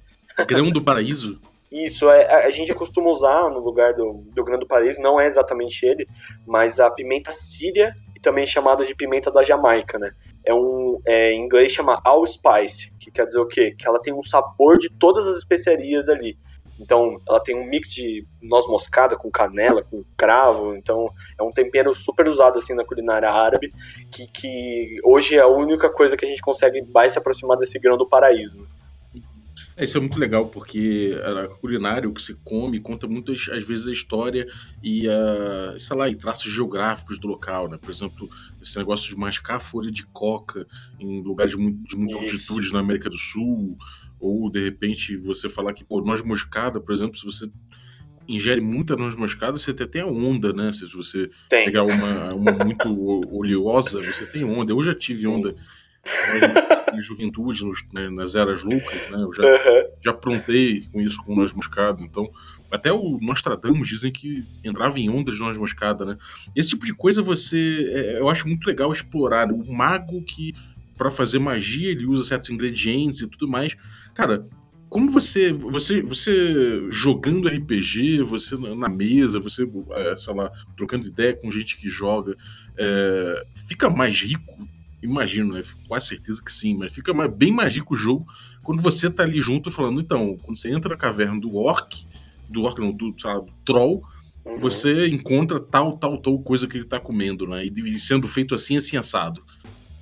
Grão 0.46 0.70
do 0.70 0.82
paraíso? 0.82 1.38
Isso, 1.70 2.08
é, 2.08 2.26
a, 2.26 2.46
a 2.46 2.50
gente 2.50 2.73
costuma 2.75 3.11
usar 3.11 3.50
no 3.50 3.58
lugar 3.58 3.94
do, 3.94 4.25
do 4.32 4.44
grão 4.44 4.58
do 4.58 4.67
paraíso, 4.67 5.00
não 5.02 5.20
é 5.20 5.26
exatamente 5.26 5.85
ele, 5.85 6.06
mas 6.47 6.78
a 6.78 6.90
pimenta 6.90 7.33
síria 7.33 7.95
e 8.14 8.21
também 8.21 8.47
chamada 8.47 8.85
de 8.85 8.95
pimenta 8.95 9.30
da 9.30 9.42
Jamaica, 9.42 9.99
né? 9.99 10.12
é 10.47 10.54
um 10.54 11.00
é, 11.04 11.33
em 11.33 11.42
inglês 11.42 11.73
chama 11.73 12.00
allspice, 12.04 12.92
que 13.00 13.11
quer 13.11 13.26
dizer 13.26 13.40
o 13.40 13.47
quê? 13.47 13.75
Que 13.76 13.87
ela 13.87 14.00
tem 14.00 14.14
um 14.14 14.23
sabor 14.23 14.78
de 14.78 14.88
todas 14.88 15.26
as 15.26 15.37
especiarias 15.37 16.09
ali. 16.09 16.38
Então, 16.78 17.21
ela 17.28 17.40
tem 17.40 17.56
um 17.56 17.66
mix 17.66 17.88
de 17.88 18.26
noz 18.42 18.66
moscada 18.66 19.16
com 19.16 19.30
canela, 19.30 19.83
com 19.83 20.04
cravo. 20.16 20.75
Então, 20.75 21.11
é 21.38 21.42
um 21.42 21.52
tempero 21.52 21.95
super 21.95 22.28
usado 22.28 22.59
assim 22.59 22.75
na 22.75 22.85
culinária 22.85 23.30
árabe, 23.30 23.73
que, 24.11 24.26
que 24.26 25.00
hoje 25.04 25.37
é 25.37 25.40
a 25.40 25.49
única 25.49 25.88
coisa 25.88 26.16
que 26.16 26.25
a 26.25 26.28
gente 26.28 26.42
consegue 26.42 26.83
mais 26.92 27.12
se 27.12 27.18
aproximar 27.18 27.56
desse 27.56 27.78
grão 27.78 27.97
do 27.97 28.09
paraíso. 28.09 28.66
É, 29.76 29.85
isso 29.85 29.99
é 29.99 30.00
muito 30.00 30.18
legal, 30.18 30.47
porque 30.47 31.14
a 31.23 31.49
culinária, 31.49 32.09
o 32.09 32.14
que 32.14 32.23
se 32.23 32.33
come, 32.33 32.80
conta 32.80 33.06
muitas 33.06 33.47
às 33.52 33.62
vezes 33.62 33.87
a 33.87 33.92
história 33.92 34.47
e, 34.83 35.06
a, 35.06 35.78
sei 35.78 35.97
lá, 35.97 36.09
e 36.09 36.16
traços 36.16 36.50
geográficos 36.50 37.18
do 37.18 37.28
local, 37.28 37.68
né? 37.68 37.76
Por 37.76 37.90
exemplo, 37.90 38.28
esse 38.61 38.78
negócio 38.78 39.14
de 39.14 39.21
mascar 39.21 39.61
folha 39.61 39.90
de 39.90 40.06
coca 40.06 40.66
em 40.99 41.21
lugares 41.23 41.52
de, 41.52 41.59
muito, 41.59 41.85
de 41.85 41.95
muita 41.95 42.16
altitude 42.16 42.73
na 42.73 42.80
América 42.80 43.11
do 43.11 43.18
Sul, 43.18 43.76
ou 44.26 44.50
de 44.50 44.62
repente 44.62 45.16
você 45.16 45.49
falar 45.49 45.73
que, 45.73 45.85
pô, 45.85 46.00
noz 46.00 46.23
moscada, 46.23 46.80
por 46.80 46.92
exemplo, 46.92 47.16
se 47.16 47.25
você 47.25 47.50
ingere 48.28 48.61
muita 48.61 48.97
noz 48.97 49.14
moscada, 49.14 49.59
você 49.59 49.73
tem 49.73 49.87
até 49.87 50.04
onda, 50.04 50.52
né? 50.52 50.73
Se 50.73 50.85
você 50.87 51.30
tem. 51.49 51.64
pegar 51.64 51.85
uma, 51.85 52.35
uma 52.35 52.64
muito 52.64 52.88
oleosa, 53.33 54.00
você 54.00 54.26
tem 54.26 54.45
onda. 54.45 54.73
Eu 54.73 54.83
já 54.83 54.95
tive 54.95 55.21
Sim. 55.21 55.28
onda 55.28 55.54
em 56.95 57.02
juventude, 57.02 57.64
nos, 57.64 57.83
né, 57.92 58.09
nas 58.09 58.35
eras 58.35 58.62
loucas, 58.62 59.11
né? 59.11 59.18
Eu 59.23 59.33
já, 59.33 59.42
uhum. 59.42 59.90
já 60.04 60.11
aprontei 60.11 60.87
com 60.92 61.00
isso 61.00 61.23
com 61.23 61.37
noz 61.37 61.52
moscada, 61.52 62.02
então 62.02 62.30
até 62.71 62.92
o 62.92 63.18
Nostradamus 63.21 63.88
dizem 63.88 64.11
que 64.11 64.45
entrava 64.64 64.99
em 64.99 65.09
ondas 65.09 65.37
de 65.37 65.40
noz 65.40 65.56
moscada, 65.56 66.04
né? 66.04 66.18
Esse 66.54 66.71
tipo 66.71 66.85
de 66.85 66.95
coisa 66.95 67.23
você, 67.23 67.87
é, 67.90 68.18
eu 68.18 68.28
acho 68.28 68.47
muito 68.49 68.66
legal 68.66 68.92
explorar. 68.92 69.47
Né? 69.47 69.54
O 69.54 69.73
mago 69.73 70.23
que 70.23 70.54
para 70.97 71.11
fazer 71.11 71.38
magia 71.38 71.91
ele 71.91 72.07
usa 72.07 72.25
certos 72.25 72.50
ingredientes 72.50 73.21
e 73.21 73.26
tudo 73.26 73.49
mais. 73.49 73.76
Cara, 74.15 74.45
como 74.88 75.11
você, 75.11 75.53
você, 75.53 76.00
você 76.00 76.91
jogando 76.91 77.49
RPG, 77.49 78.23
você 78.23 78.57
na 78.57 78.88
mesa, 78.88 79.41
você, 79.41 79.69
é, 79.91 80.17
sei 80.17 80.35
lá, 80.35 80.50
trocando 80.76 81.07
ideia 81.07 81.35
com 81.35 81.50
gente 81.50 81.76
que 81.76 81.88
joga, 81.88 82.37
é, 82.79 83.47
fica 83.69 83.91
mais 83.91 84.21
rico? 84.21 84.57
Imagino, 85.03 85.55
né? 85.55 85.62
Quase 85.87 86.09
certeza 86.09 86.43
que 86.43 86.50
sim, 86.50 86.76
mas 86.76 86.93
fica 86.93 87.12
mais, 87.12 87.33
bem 87.33 87.53
mais 87.53 87.75
rico 87.75 87.95
o 87.95 87.97
jogo 87.97 88.26
quando 88.67 88.83
você 88.83 89.09
tá 89.09 89.23
ali 89.23 89.41
junto 89.41 89.71
falando, 89.71 90.00
então, 90.00 90.37
quando 90.43 90.59
você 90.59 90.73
entra 90.73 90.91
na 90.91 90.97
caverna 90.97 91.41
do 91.41 91.55
orc, 91.55 92.05
do 92.49 92.65
orc 92.65 92.81
não, 92.81 92.91
do, 92.91 93.15
sabe, 93.17 93.47
do 93.47 93.53
troll, 93.65 94.03
uhum. 94.45 94.57
você 94.59 95.07
encontra 95.07 95.61
tal, 95.61 95.97
tal, 95.97 96.19
tal 96.21 96.37
coisa 96.41 96.67
que 96.67 96.76
ele 96.76 96.85
tá 96.85 96.99
comendo, 96.99 97.47
né? 97.47 97.65
E 97.65 97.99
sendo 98.00 98.26
feito 98.26 98.57
assim, 98.57 98.76
assim, 98.76 98.97
assado. 98.97 99.41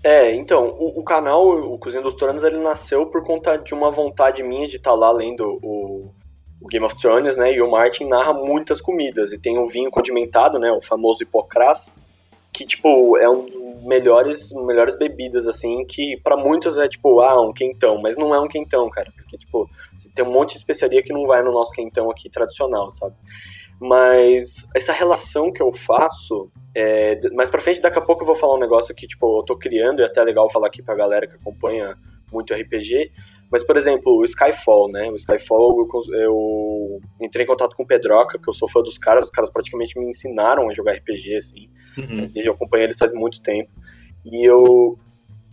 É, 0.05 0.35
então, 0.35 0.69
o, 0.79 1.01
o, 1.01 1.03
canal, 1.03 1.49
o 1.49 1.79
Cozinha 1.79 2.03
dos 2.03 2.13
Tronos, 2.13 2.45
ele 2.45 2.59
nasceu 2.59 3.07
por 3.07 3.25
conta 3.25 3.57
de 3.57 3.73
uma 3.73 3.91
vontade 3.91 4.43
minha 4.43 4.69
de 4.69 4.77
estar 4.77 4.91
tá 4.91 4.97
lá 4.97 5.11
lendo 5.11 5.59
o, 5.63 6.11
o, 6.61 6.69
Game 6.69 6.85
of 6.85 6.95
Thrones, 7.01 7.39
né? 7.39 7.55
E 7.55 7.63
o 7.63 7.71
Martin 7.71 8.05
narra 8.05 8.35
muitas 8.35 8.83
comidas. 8.83 9.33
E 9.33 9.41
tem 9.41 9.59
o 9.59 9.67
vinho 9.67 9.91
condimentado, 9.91 10.59
né? 10.59 10.71
O 10.71 10.83
famoso 10.83 11.23
hipocras, 11.23 11.95
que, 12.53 12.67
tipo, 12.67 13.17
é 13.17 13.27
um 13.31 13.47
dos 13.47 13.83
melhores, 13.83 14.53
melhores 14.53 14.95
bebidas, 14.99 15.47
assim, 15.47 15.87
que 15.87 16.19
para 16.23 16.37
muitos 16.37 16.77
é, 16.77 16.87
tipo, 16.87 17.21
ah, 17.21 17.41
um 17.41 17.55
quentão. 17.55 17.99
Mas 17.99 18.15
não 18.15 18.35
é 18.35 18.39
um 18.39 18.47
quentão, 18.47 18.91
cara. 18.91 19.11
Porque, 19.17 19.39
tipo, 19.39 19.71
você 19.97 20.11
tem 20.15 20.23
um 20.23 20.31
monte 20.31 20.51
de 20.51 20.59
especiaria 20.59 21.03
que 21.03 21.15
não 21.15 21.27
vai 21.27 21.43
no 21.43 21.51
nosso 21.51 21.73
quentão 21.73 22.11
aqui 22.11 22.29
tradicional, 22.29 22.91
sabe? 22.91 23.15
Mas 23.81 24.69
essa 24.75 24.93
relação 24.93 25.53
que 25.53 25.63
eu 25.63 25.73
faço, 25.73 26.51
é, 26.75 27.19
mais 27.31 27.51
pra 27.51 27.61
frente, 27.61 27.81
daqui 27.81 27.99
a 27.99 28.03
pouco 28.03 28.23
eu 28.23 28.27
vou 28.27 28.35
falar 28.35 28.57
um 28.57 28.61
negócio 28.61 28.95
que, 28.95 29.07
tipo, 29.07 29.41
eu 29.41 29.45
tô 29.45 29.57
criando 29.57 30.01
e 30.01 30.03
é 30.03 30.07
até 30.07 30.23
legal 30.23 30.51
falar 30.51 30.69
aqui 30.69 30.83
pra 30.83 30.95
galera 30.95 31.27
que 31.27 31.35
acompanha 31.35 31.97
muito 32.33 32.53
RPG. 32.53 33.11
Mas, 33.51 33.63
por 33.63 33.77
exemplo, 33.77 34.17
o 34.17 34.25
Skyfall, 34.25 34.91
né? 34.91 35.11
O 35.11 35.15
Skyfall, 35.15 35.77
eu, 35.81 36.19
eu 36.21 37.01
entrei 37.21 37.45
em 37.45 37.49
contato 37.49 37.77
com 37.77 37.85
o 37.85 37.87
Pedroca, 37.87 38.39
que 38.39 38.49
eu 38.49 38.53
sou 38.53 38.69
fã 38.69 38.83
dos 38.83 38.99
caras, 38.99 39.27
os 39.27 39.31
caras 39.31 39.51
praticamente 39.51 39.99
me 39.99 40.09
ensinaram 40.09 40.69
a 40.69 40.73
jogar 40.73 40.95
RPG, 40.95 41.37
assim. 41.37 41.69
Uhum. 41.97 42.31
Eu 42.35 42.53
acompanho 42.53 42.85
eles 42.85 42.99
faz 42.99 43.13
muito 43.13 43.41
tempo. 43.41 43.71
E 44.25 44.49
eu, 44.49 44.99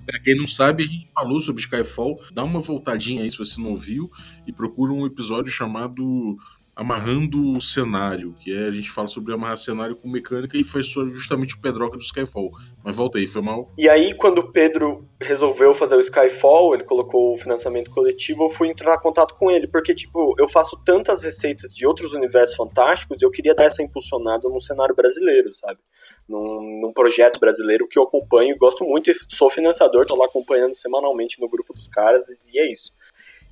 Pra 0.05 0.19
quem 0.19 0.35
não 0.35 0.47
sabe, 0.47 0.83
a 0.83 0.87
gente 0.87 1.09
falou 1.13 1.39
sobre 1.41 1.61
Skyfall. 1.61 2.19
Dá 2.33 2.43
uma 2.43 2.59
voltadinha 2.59 3.23
aí 3.23 3.29
se 3.29 3.37
você 3.37 3.61
não 3.61 3.77
viu 3.77 4.09
e 4.47 4.51
procura 4.51 4.91
um 4.91 5.05
episódio 5.05 5.51
chamado 5.51 6.37
amarrando 6.75 7.51
o 7.51 7.61
cenário, 7.61 8.35
que 8.39 8.51
é 8.51 8.67
a 8.67 8.71
gente 8.71 8.89
fala 8.89 9.07
sobre 9.07 9.33
amarrar 9.33 9.57
cenário 9.57 9.95
com 9.95 10.09
mecânica 10.09 10.57
e 10.57 10.63
foi 10.63 10.83
justamente 10.83 11.55
o 11.55 11.61
Pedroca 11.61 11.97
do 11.97 12.03
Skyfall. 12.03 12.51
Mas 12.83 12.95
volta 12.95 13.17
aí, 13.17 13.27
foi 13.27 13.41
mal. 13.41 13.71
E 13.77 13.87
aí, 13.89 14.13
quando 14.13 14.39
o 14.39 14.51
Pedro 14.51 15.07
resolveu 15.21 15.73
fazer 15.73 15.95
o 15.95 15.99
Skyfall, 15.99 16.73
ele 16.73 16.83
colocou 16.83 17.33
o 17.33 17.37
financiamento 17.37 17.91
coletivo, 17.91 18.45
eu 18.45 18.49
fui 18.49 18.69
entrar 18.69 18.95
em 18.95 19.01
contato 19.01 19.35
com 19.35 19.51
ele, 19.51 19.67
porque, 19.67 19.93
tipo, 19.93 20.33
eu 20.39 20.47
faço 20.47 20.81
tantas 20.83 21.23
receitas 21.23 21.73
de 21.73 21.85
outros 21.85 22.13
universos 22.13 22.55
fantásticos 22.55 23.21
eu 23.21 23.29
queria 23.29 23.53
dar 23.53 23.65
essa 23.65 23.83
impulsionada 23.83 24.49
no 24.49 24.59
cenário 24.59 24.95
brasileiro, 24.95 25.51
sabe? 25.51 25.79
Num, 26.27 26.81
num 26.81 26.93
projeto 26.93 27.39
brasileiro 27.39 27.87
que 27.87 27.99
eu 27.99 28.03
acompanho 28.03 28.57
gosto 28.57 28.83
muito 28.83 29.11
sou 29.29 29.49
financiador, 29.49 30.05
tô 30.05 30.15
lá 30.15 30.25
acompanhando 30.25 30.73
semanalmente 30.73 31.39
no 31.39 31.49
grupo 31.49 31.73
dos 31.73 31.87
caras 31.87 32.25
e 32.51 32.59
é 32.59 32.71
isso. 32.71 32.91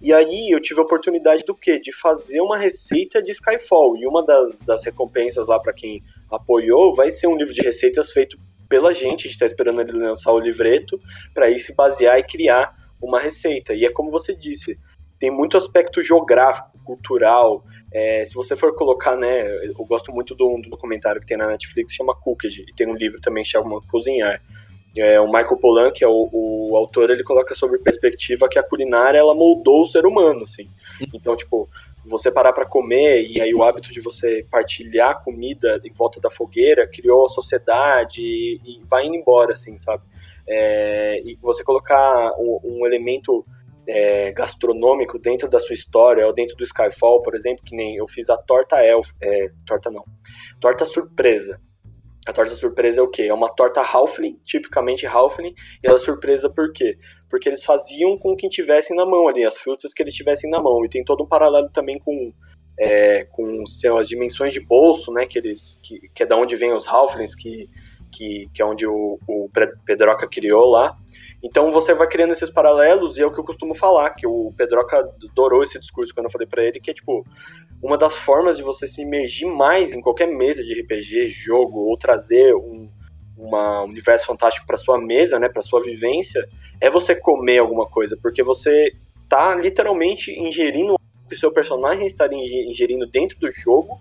E 0.02 0.14
aí 0.14 0.50
eu 0.50 0.62
tive 0.62 0.80
a 0.80 0.84
oportunidade 0.84 1.44
do 1.44 1.54
quê? 1.54 1.80
De 1.80 1.92
fazer 1.92 2.42
uma 2.42 2.58
receita 2.58 3.22
de 3.22 3.32
Skyfall. 3.32 3.98
E 3.98 4.08
uma 4.08 4.26
das, 4.26 4.58
das 4.58 4.84
recompensas 4.84 5.48
lá 5.48 5.60
para 5.60 5.74
quem 5.74 6.02
apoiou 6.32 6.96
vai 6.96 7.10
ser 7.10 7.28
um 7.28 7.36
livro 7.36 7.54
de 7.54 7.62
receitas 7.62 8.12
feito 8.12 8.38
pela 8.70 8.94
gente. 8.94 9.22
A 9.22 9.28
gente 9.28 9.32
está 9.32 9.46
esperando 9.46 9.82
ele 9.82 9.92
lançar 9.92 10.32
o 10.32 10.40
livreto 10.40 11.00
para 11.34 11.48
aí 11.48 11.60
se 11.60 11.76
basear 11.76 12.18
e 12.18 12.24
criar 12.24 12.74
uma 13.02 13.20
receita. 13.20 13.74
E 13.74 13.86
é 13.86 13.92
como 13.92 14.12
você 14.12 14.36
disse, 14.36 14.80
tem 15.18 15.30
muito 15.30 15.58
aspecto 15.58 16.02
geográfico, 16.02 16.80
cultural. 16.86 17.64
É, 17.94 18.26
se 18.26 18.34
você 18.34 18.56
for 18.56 18.74
colocar, 18.76 19.16
né, 19.16 19.48
eu 19.66 19.86
gosto 19.86 20.12
muito 20.12 20.34
do, 20.34 20.60
do 20.62 20.70
documentário 20.70 21.22
que 21.22 21.28
tem 21.28 21.38
na 21.38 21.48
Netflix, 21.48 21.94
chama 21.94 22.16
Cooked, 22.16 22.66
e 22.68 22.74
tem 22.74 22.88
um 22.88 22.96
livro 22.96 23.20
também 23.22 23.44
que 23.44 23.50
chama 23.50 23.82
Cozinhar. 23.88 24.42
É, 24.98 25.20
o 25.20 25.28
Michael 25.28 25.58
Pollan, 25.58 25.92
que 25.92 26.04
é 26.04 26.08
o, 26.08 26.30
o, 26.32 26.76
autor, 26.76 27.10
ele 27.10 27.24
coloca 27.24 27.54
sobre 27.54 27.78
perspectiva 27.78 28.50
que 28.50 28.58
a 28.58 28.64
culinária 28.64 29.20
ela 29.20 29.36
moldou 29.36 29.84
o 29.84 29.86
ser 29.86 30.06
humano, 30.06 30.42
assim. 30.42 30.68
Então, 31.14 31.36
tipo, 31.36 31.70
você 32.04 32.32
parar 32.32 32.54
para 32.54 32.66
comer 32.66 33.28
e 33.30 33.40
aí 33.40 33.54
o 33.54 33.64
hábito 33.64 33.92
de 33.92 34.02
você 34.02 34.46
partilhar 34.50 35.24
comida 35.24 35.80
em 35.86 35.94
volta 35.94 36.20
da 36.20 36.32
fogueira 36.32 36.88
criou 36.88 37.26
a 37.26 37.30
sociedade 37.30 38.22
e, 38.22 38.60
e 38.66 38.82
vai 38.90 39.06
indo 39.06 39.16
embora, 39.16 39.54
assim, 39.54 39.78
sabe? 39.78 40.04
É, 40.48 41.22
e 41.24 41.38
você 41.42 41.64
colocar 41.64 42.34
um, 42.40 42.60
um 42.64 42.86
elemento 42.86 43.46
é, 43.88 44.32
gastronômico 44.32 45.20
dentro 45.20 45.50
da 45.50 45.60
sua 45.60 45.74
história, 45.74 46.26
ou 46.26 46.34
dentro 46.34 46.56
do 46.56 46.64
Skyfall, 46.64 47.22
por 47.22 47.36
exemplo, 47.36 47.64
que 47.64 47.76
nem 47.76 47.96
eu 47.96 48.08
fiz 48.08 48.30
a 48.30 48.38
torta 48.38 48.84
elf, 48.84 49.12
é, 49.22 49.50
torta 49.66 49.90
não, 49.90 50.04
torta 50.60 50.86
surpresa. 50.86 51.60
A 52.30 52.34
torta 52.34 52.54
surpresa 52.54 53.02
é 53.02 53.04
o 53.04 53.10
quê? 53.10 53.24
É 53.24 53.34
uma 53.34 53.50
torta 53.50 53.82
Halfling, 53.82 54.40
tipicamente 54.44 55.08
Halfling, 55.08 55.52
e 55.84 55.88
ela 55.88 55.96
é 55.96 56.00
surpresa 56.00 56.48
por 56.48 56.72
quê? 56.72 56.96
Porque 57.28 57.50
eles 57.50 57.66
faziam 57.66 58.16
com 58.20 58.36
quem 58.36 58.48
tivessem 58.48 58.96
na 58.96 59.04
mão 59.04 59.28
ali, 59.28 59.44
as 59.44 59.58
frutas 59.58 59.96
que 59.96 60.04
eles 60.04 60.14
tivessem 60.14 60.48
na 60.48 60.62
mão. 60.62 60.86
E 60.86 60.90
tem 60.90 61.04
todo 61.04 61.24
um 61.24 61.28
paralelo 61.28 61.68
também 61.70 61.98
com, 61.98 62.32
é, 62.80 63.26
com 63.26 63.64
as 63.98 64.08
dimensões 64.08 64.54
de 64.54 64.60
bolso, 64.60 65.12
né? 65.12 65.26
Que, 65.26 65.40
eles, 65.40 65.82
que, 65.84 66.08
que 66.14 66.22
é 66.22 66.26
da 66.28 66.38
onde 66.38 66.56
vem 66.56 66.72
os 66.72 66.88
Halflings, 66.88 67.34
que, 67.34 67.68
que, 68.12 68.48
que 68.54 68.62
é 68.62 68.66
onde 68.66 68.86
o, 68.86 69.18
o 69.28 69.50
Pedroca 69.84 70.28
criou 70.28 70.70
lá. 70.70 70.96
Então 71.44 71.72
você 71.72 71.94
vai 71.94 72.08
criando 72.08 72.32
esses 72.32 72.50
paralelos 72.50 73.18
e 73.18 73.22
é 73.22 73.26
o 73.26 73.32
que 73.32 73.40
eu 73.40 73.44
costumo 73.44 73.74
falar, 73.74 74.10
que 74.12 74.28
o 74.28 74.54
Pedroca 74.58 74.98
adorou 75.32 75.64
esse 75.64 75.80
discurso 75.80 76.14
quando 76.14 76.26
eu 76.26 76.32
falei 76.32 76.48
para 76.48 76.64
ele, 76.64 76.80
que 76.80 76.92
é 76.92 76.94
tipo, 76.94 77.26
uma 77.82 77.98
das 77.98 78.16
formas 78.18 78.58
de 78.58 78.64
você 78.64 78.86
se 78.86 79.02
imergir 79.02 79.48
mais 79.48 79.94
em 79.94 80.02
qualquer 80.02 80.28
mesa 80.28 80.64
de 80.64 80.82
RPG, 80.82 81.30
jogo, 81.30 81.80
ou 81.80 81.98
trazer 81.98 82.54
um 82.56 82.90
uma 83.40 83.84
universo 83.84 84.26
fantástico 84.26 84.68
para 84.68 84.76
sua 84.76 85.00
mesa, 85.00 85.40
né, 85.40 85.48
para 85.48 85.62
sua 85.62 85.82
vivência, 85.82 86.46
é 86.82 86.90
você 86.90 87.16
comer 87.16 87.60
alguma 87.60 87.88
coisa, 87.88 88.18
porque 88.22 88.44
você 88.44 88.92
tá 89.30 89.56
literalmente 89.56 90.38
ingerindo 90.38 90.96
o 90.96 91.30
que 91.30 91.38
seu 91.38 91.52
personagem 91.52 92.06
estaria 92.06 92.70
ingerindo 92.70 93.08
dentro 93.08 93.40
do 93.40 93.50
jogo 93.50 93.98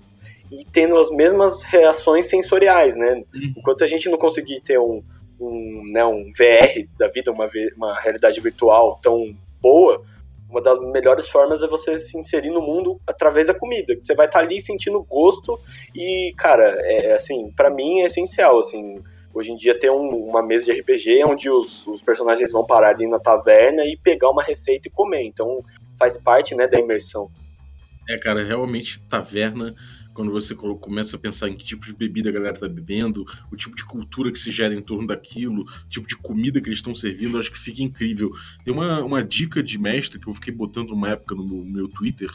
e 0.50 0.64
tendo 0.64 0.96
as 0.96 1.10
mesmas 1.10 1.62
reações 1.62 2.24
sensoriais, 2.24 2.96
né? 2.96 3.22
Uhum. 3.32 3.54
Enquanto 3.58 3.84
a 3.84 3.86
gente 3.86 4.08
não 4.08 4.18
conseguir 4.18 4.60
ter 4.60 4.78
um, 4.78 5.02
um, 5.40 5.82
né, 5.92 6.04
um 6.04 6.30
VR 6.30 6.86
da 6.98 7.08
vida, 7.08 7.32
uma, 7.32 7.48
uma 7.76 7.98
realidade 8.00 8.40
virtual 8.40 8.98
tão 9.02 9.36
boa, 9.60 10.02
uma 10.48 10.62
das 10.62 10.78
melhores 10.92 11.28
formas 11.28 11.62
é 11.62 11.66
você 11.66 11.98
se 11.98 12.18
inserir 12.18 12.50
no 12.50 12.62
mundo 12.62 13.00
através 13.06 13.46
da 13.46 13.54
comida. 13.54 13.94
Você 14.00 14.14
vai 14.14 14.26
estar 14.26 14.38
tá 14.38 14.44
ali 14.44 14.60
sentindo 14.60 15.02
gosto 15.02 15.60
e, 15.94 16.32
cara, 16.36 16.64
é, 16.80 17.10
é 17.10 17.12
assim, 17.14 17.52
para 17.54 17.70
mim 17.70 18.00
é 18.00 18.06
essencial, 18.06 18.58
assim, 18.58 19.02
hoje 19.34 19.52
em 19.52 19.56
dia 19.56 19.78
ter 19.78 19.90
um, 19.90 20.08
uma 20.08 20.42
mesa 20.42 20.66
de 20.66 20.80
RPG 20.80 21.24
onde 21.24 21.50
os, 21.50 21.86
os, 21.86 22.00
personagens 22.00 22.50
vão 22.50 22.66
parar 22.66 22.90
ali 22.90 23.06
na 23.06 23.18
taverna 23.18 23.84
e 23.84 23.96
pegar 23.96 24.30
uma 24.30 24.42
receita 24.42 24.88
e 24.88 24.90
comer. 24.90 25.22
Então 25.22 25.62
faz 25.98 26.16
parte, 26.16 26.54
né, 26.54 26.66
da 26.66 26.78
imersão. 26.78 27.30
É, 28.08 28.16
cara, 28.16 28.42
realmente 28.42 29.00
taverna 29.08 29.74
quando 30.18 30.32
você 30.32 30.52
começa 30.52 31.14
a 31.14 31.18
pensar 31.20 31.48
em 31.48 31.56
que 31.56 31.64
tipo 31.64 31.86
de 31.86 31.92
bebida 31.92 32.28
a 32.28 32.32
galera 32.32 32.54
está 32.54 32.68
bebendo, 32.68 33.24
o 33.52 33.56
tipo 33.56 33.76
de 33.76 33.84
cultura 33.84 34.32
que 34.32 34.38
se 34.40 34.50
gera 34.50 34.74
em 34.74 34.82
torno 34.82 35.06
daquilo, 35.06 35.62
o 35.62 35.88
tipo 35.88 36.08
de 36.08 36.16
comida 36.16 36.60
que 36.60 36.68
eles 36.68 36.80
estão 36.80 36.92
servindo, 36.92 37.36
eu 37.36 37.40
acho 37.40 37.52
que 37.52 37.58
fica 37.58 37.84
incrível. 37.84 38.32
Tem 38.64 38.74
uma, 38.74 39.00
uma 39.04 39.22
dica 39.22 39.62
de 39.62 39.78
mestre 39.78 40.18
que 40.18 40.26
eu 40.26 40.34
fiquei 40.34 40.52
botando 40.52 40.90
uma 40.90 41.10
época 41.10 41.36
no 41.36 41.46
meu, 41.46 41.64
meu 41.64 41.88
Twitter, 41.88 42.28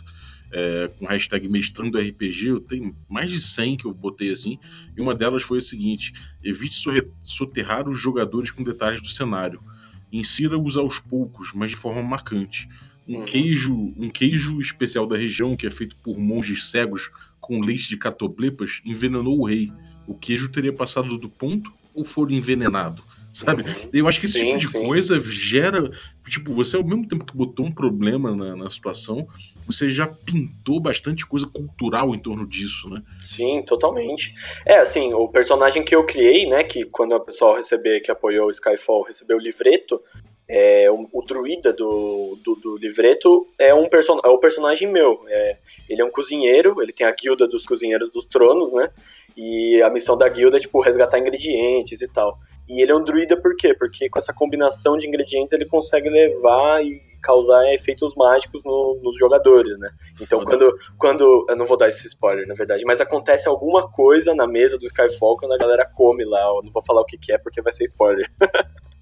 é, 0.49 0.91
com 0.97 1.05
hashtag 1.07 1.49
mestrando 1.49 1.99
RPG, 1.99 2.47
eu 2.47 2.61
tenho 2.61 2.95
mais 3.09 3.29
de 3.29 3.41
100 3.41 3.75
que 3.75 3.85
eu 3.85 3.93
botei 3.93 4.31
assim, 4.31 4.57
e 4.95 5.01
uma 5.01 5.13
delas 5.13 5.43
foi 5.43 5.57
a 5.57 5.61
seguinte: 5.61 6.13
evite 6.41 6.81
soterrar 7.21 7.89
os 7.89 7.99
jogadores 7.99 8.49
com 8.49 8.63
detalhes 8.63 9.01
do 9.01 9.09
cenário. 9.09 9.61
Insira-os 10.09 10.77
aos 10.77 10.99
poucos, 10.99 11.51
mas 11.53 11.71
de 11.71 11.75
forma 11.75 12.01
marcante. 12.01 12.69
Um 13.05 13.17
uhum. 13.17 13.25
queijo, 13.25 13.93
um 13.97 14.09
queijo 14.09 14.61
especial 14.61 15.05
da 15.05 15.17
região 15.17 15.57
que 15.57 15.67
é 15.67 15.69
feito 15.69 15.97
por 15.97 16.17
monges 16.17 16.69
cegos 16.69 17.11
com 17.43 17.59
leite 17.59 17.89
de 17.89 17.97
catoblepas 17.97 18.81
envenenou 18.85 19.38
o 19.38 19.45
rei. 19.45 19.69
O 20.07 20.15
queijo 20.15 20.50
teria 20.50 20.71
passado 20.71 21.17
do 21.17 21.29
ponto 21.29 21.71
ou 21.93 22.05
for 22.05 22.31
envenenado? 22.31 23.03
Sabe? 23.33 23.63
Uhum. 23.63 23.89
Eu 23.91 24.07
acho 24.07 24.19
que 24.19 24.27
esse 24.27 24.39
sim, 24.39 24.45
tipo 24.45 24.59
de 24.59 24.67
sim. 24.67 24.88
coisa 24.88 25.19
gera. 25.19 25.91
Tipo, 26.29 26.53
você 26.53 26.77
ao 26.77 26.83
mesmo 26.83 27.07
tempo 27.07 27.25
que 27.25 27.35
botou 27.35 27.65
um 27.65 27.71
problema 27.71 28.33
na, 28.35 28.55
na, 28.55 28.69
situação, 28.69 29.27
você 29.65 29.89
já 29.89 30.07
pintou 30.07 30.79
bastante 30.79 31.25
coisa 31.25 31.47
cultural 31.47 32.13
em 32.13 32.19
torno 32.19 32.47
disso, 32.47 32.88
né? 32.89 33.01
Sim, 33.19 33.63
totalmente. 33.63 34.35
É, 34.67 34.77
assim, 34.77 35.13
o 35.13 35.27
personagem 35.27 35.83
que 35.83 35.95
eu 35.95 36.05
criei, 36.05 36.45
né? 36.45 36.63
Que 36.63 36.85
quando 36.85 37.13
o 37.13 37.19
pessoal 37.19 37.55
receber, 37.55 38.01
que 38.01 38.12
apoiou 38.12 38.47
o 38.47 38.51
Skyfall, 38.51 39.03
recebeu 39.03 39.38
o 39.38 39.41
livreto, 39.41 40.00
É, 40.47 40.91
o, 40.91 41.07
o 41.13 41.21
druida 41.25 41.71
do, 41.71 42.38
do, 42.43 42.55
do, 42.55 42.77
livreto 42.77 43.47
é, 43.57 43.73
um 43.73 43.88
person, 43.88 44.19
é 44.23 44.27
o 44.27 44.39
personagem 44.39 44.91
meu. 44.91 45.21
É, 45.27 45.57
ele 45.89 46.01
é 46.01 46.05
um 46.05 46.12
cozinheiro, 46.12 46.81
ele 46.81 46.91
tem 46.91 47.07
a 47.07 47.12
guilda 47.12 47.47
dos 47.47 47.65
cozinheiros 47.65 48.09
dos 48.09 48.25
tronos, 48.25 48.73
né? 48.73 48.89
E 49.38 49.81
a 49.81 49.89
missão 49.89 50.17
da 50.17 50.27
guilda 50.27 50.57
é, 50.57 50.59
tipo, 50.59 50.81
resgatar 50.81 51.17
ingredientes 51.17 52.01
e 52.01 52.07
tal. 52.07 52.38
E 52.67 52.81
ele 52.81 52.91
é 52.91 52.95
um 52.95 53.03
druida 53.03 53.39
por 53.39 53.55
quê? 53.55 53.73
Porque 53.73 54.09
com 54.09 54.19
essa 54.19 54.33
combinação 54.33 54.97
de 54.97 55.07
ingredientes 55.07 55.53
ele 55.53 55.65
consegue 55.65 56.09
levar 56.09 56.83
e 56.83 57.01
causar 57.21 57.73
efeitos 57.73 58.13
mágicos 58.15 58.63
no, 58.65 59.00
nos 59.01 59.17
jogadores, 59.17 59.79
né? 59.79 59.89
Então 60.19 60.43
quando, 60.43 60.77
quando. 60.97 61.45
Eu 61.47 61.55
não 61.55 61.65
vou 61.65 61.77
dar 61.77 61.88
esse 61.88 62.05
spoiler, 62.05 62.45
na 62.45 62.53
verdade, 62.53 62.83
mas 62.85 63.00
acontece 63.00 63.47
alguma 63.47 63.89
coisa 63.89 64.35
na 64.35 64.45
mesa 64.45 64.77
do 64.77 64.85
Skyfall 64.85 65.38
quando 65.38 65.53
a 65.53 65.57
galera 65.57 65.89
come 65.95 66.25
lá. 66.25 66.41
Eu 66.47 66.62
não 66.63 66.71
vou 66.71 66.83
falar 66.85 67.01
o 67.01 67.05
que, 67.05 67.17
que 67.17 67.31
é 67.31 67.38
porque 67.38 67.62
vai 67.62 67.71
ser 67.71 67.85
spoiler. 67.85 68.29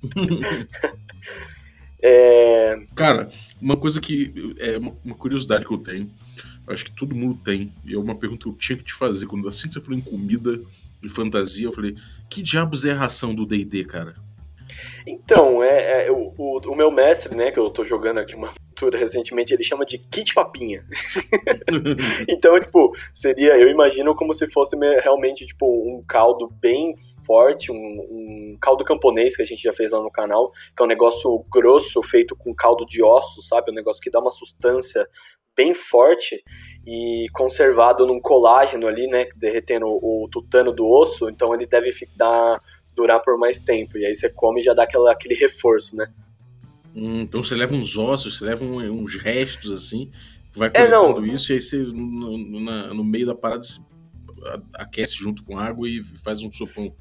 é... 2.01 2.81
Cara, 2.95 3.29
uma 3.61 3.77
coisa 3.77 3.99
que. 3.99 4.55
É 4.59 4.77
uma 4.77 5.15
curiosidade 5.15 5.65
que 5.65 5.73
eu 5.73 5.77
tenho. 5.77 6.09
Acho 6.67 6.85
que 6.85 6.91
todo 6.91 7.15
mundo 7.15 7.39
tem. 7.43 7.71
E 7.85 7.93
é 7.93 7.97
uma 7.97 8.15
pergunta 8.15 8.43
que 8.43 8.49
eu 8.49 8.53
tinha 8.53 8.77
que 8.77 8.83
te 8.83 8.93
fazer. 8.93 9.25
Quando 9.25 9.47
assim 9.47 9.67
que 9.67 9.73
você 9.73 9.81
falou 9.81 9.97
em 9.97 10.01
comida 10.01 10.59
e 11.01 11.09
fantasia, 11.09 11.65
eu 11.65 11.73
falei: 11.73 11.95
que 12.29 12.41
diabos 12.41 12.85
é 12.85 12.91
a 12.91 12.95
ração 12.95 13.33
do 13.33 13.45
DD, 13.45 13.85
cara? 13.85 14.15
Então, 15.05 15.63
é, 15.63 16.07
é 16.07 16.11
o, 16.11 16.33
o, 16.37 16.59
o, 16.59 16.75
meu 16.75 16.91
mestre, 16.91 17.35
né, 17.35 17.51
que 17.51 17.59
eu 17.59 17.69
tô 17.69 17.83
jogando 17.83 18.19
aqui 18.19 18.35
uma 18.35 18.49
aventura 18.49 18.97
recentemente, 18.97 19.53
ele 19.53 19.63
chama 19.63 19.85
de 19.85 19.97
kit 19.97 20.33
papinha. 20.33 20.85
então, 22.29 22.59
tipo, 22.59 22.91
seria, 23.13 23.57
eu 23.57 23.69
imagino 23.69 24.15
como 24.15 24.33
se 24.33 24.49
fosse 24.49 24.77
realmente, 25.01 25.45
tipo, 25.45 25.65
um 25.65 26.03
caldo 26.03 26.51
bem 26.61 26.95
forte, 27.25 27.71
um, 27.71 27.75
um, 27.75 28.57
caldo 28.59 28.83
camponês 28.83 29.35
que 29.35 29.41
a 29.41 29.45
gente 29.45 29.61
já 29.61 29.73
fez 29.73 29.91
lá 29.91 30.01
no 30.01 30.11
canal, 30.11 30.51
que 30.51 30.81
é 30.81 30.83
um 30.83 30.87
negócio 30.87 31.45
grosso, 31.51 32.01
feito 32.03 32.35
com 32.35 32.53
caldo 32.53 32.85
de 32.85 33.03
ossos, 33.03 33.47
sabe? 33.47 33.71
Um 33.71 33.75
negócio 33.75 34.01
que 34.01 34.11
dá 34.11 34.19
uma 34.19 34.31
sustância 34.31 35.07
bem 35.55 35.73
forte 35.73 36.41
e 36.85 37.27
conservado 37.33 38.07
num 38.07 38.19
colágeno 38.19 38.87
ali, 38.87 39.07
né, 39.07 39.25
derretendo 39.35 39.85
o, 39.85 40.25
o 40.25 40.29
tutano 40.29 40.71
do 40.71 40.87
osso, 40.87 41.29
então 41.29 41.53
ele 41.53 41.65
deve 41.65 41.91
dar 42.15 42.57
durar 42.95 43.21
por 43.21 43.37
mais 43.37 43.61
tempo. 43.61 43.97
E 43.97 44.05
aí 44.05 44.13
você 44.13 44.29
come 44.29 44.59
e 44.59 44.63
já 44.63 44.73
dá 44.73 44.83
aquela, 44.83 45.11
aquele 45.11 45.35
reforço, 45.35 45.95
né? 45.95 46.07
Hum, 46.95 47.21
então 47.21 47.43
você 47.43 47.55
leva 47.55 47.73
uns 47.73 47.97
ossos, 47.97 48.37
você 48.37 48.45
leva 48.45 48.65
um, 48.65 49.03
uns 49.03 49.15
restos 49.15 49.71
assim, 49.71 50.11
vai 50.53 50.69
coletando 50.69 51.25
é, 51.25 51.29
isso 51.29 51.51
e 51.51 51.55
aí 51.55 51.61
você 51.61 51.77
no, 51.77 52.37
no, 52.37 52.93
no 52.93 53.03
meio 53.03 53.25
da 53.25 53.35
parada 53.35 53.65
aquece 54.73 55.15
junto 55.15 55.43
com 55.43 55.57
água 55.57 55.87
e 55.87 56.03
faz 56.03 56.41
um 56.41 56.51
sopão. 56.51 56.93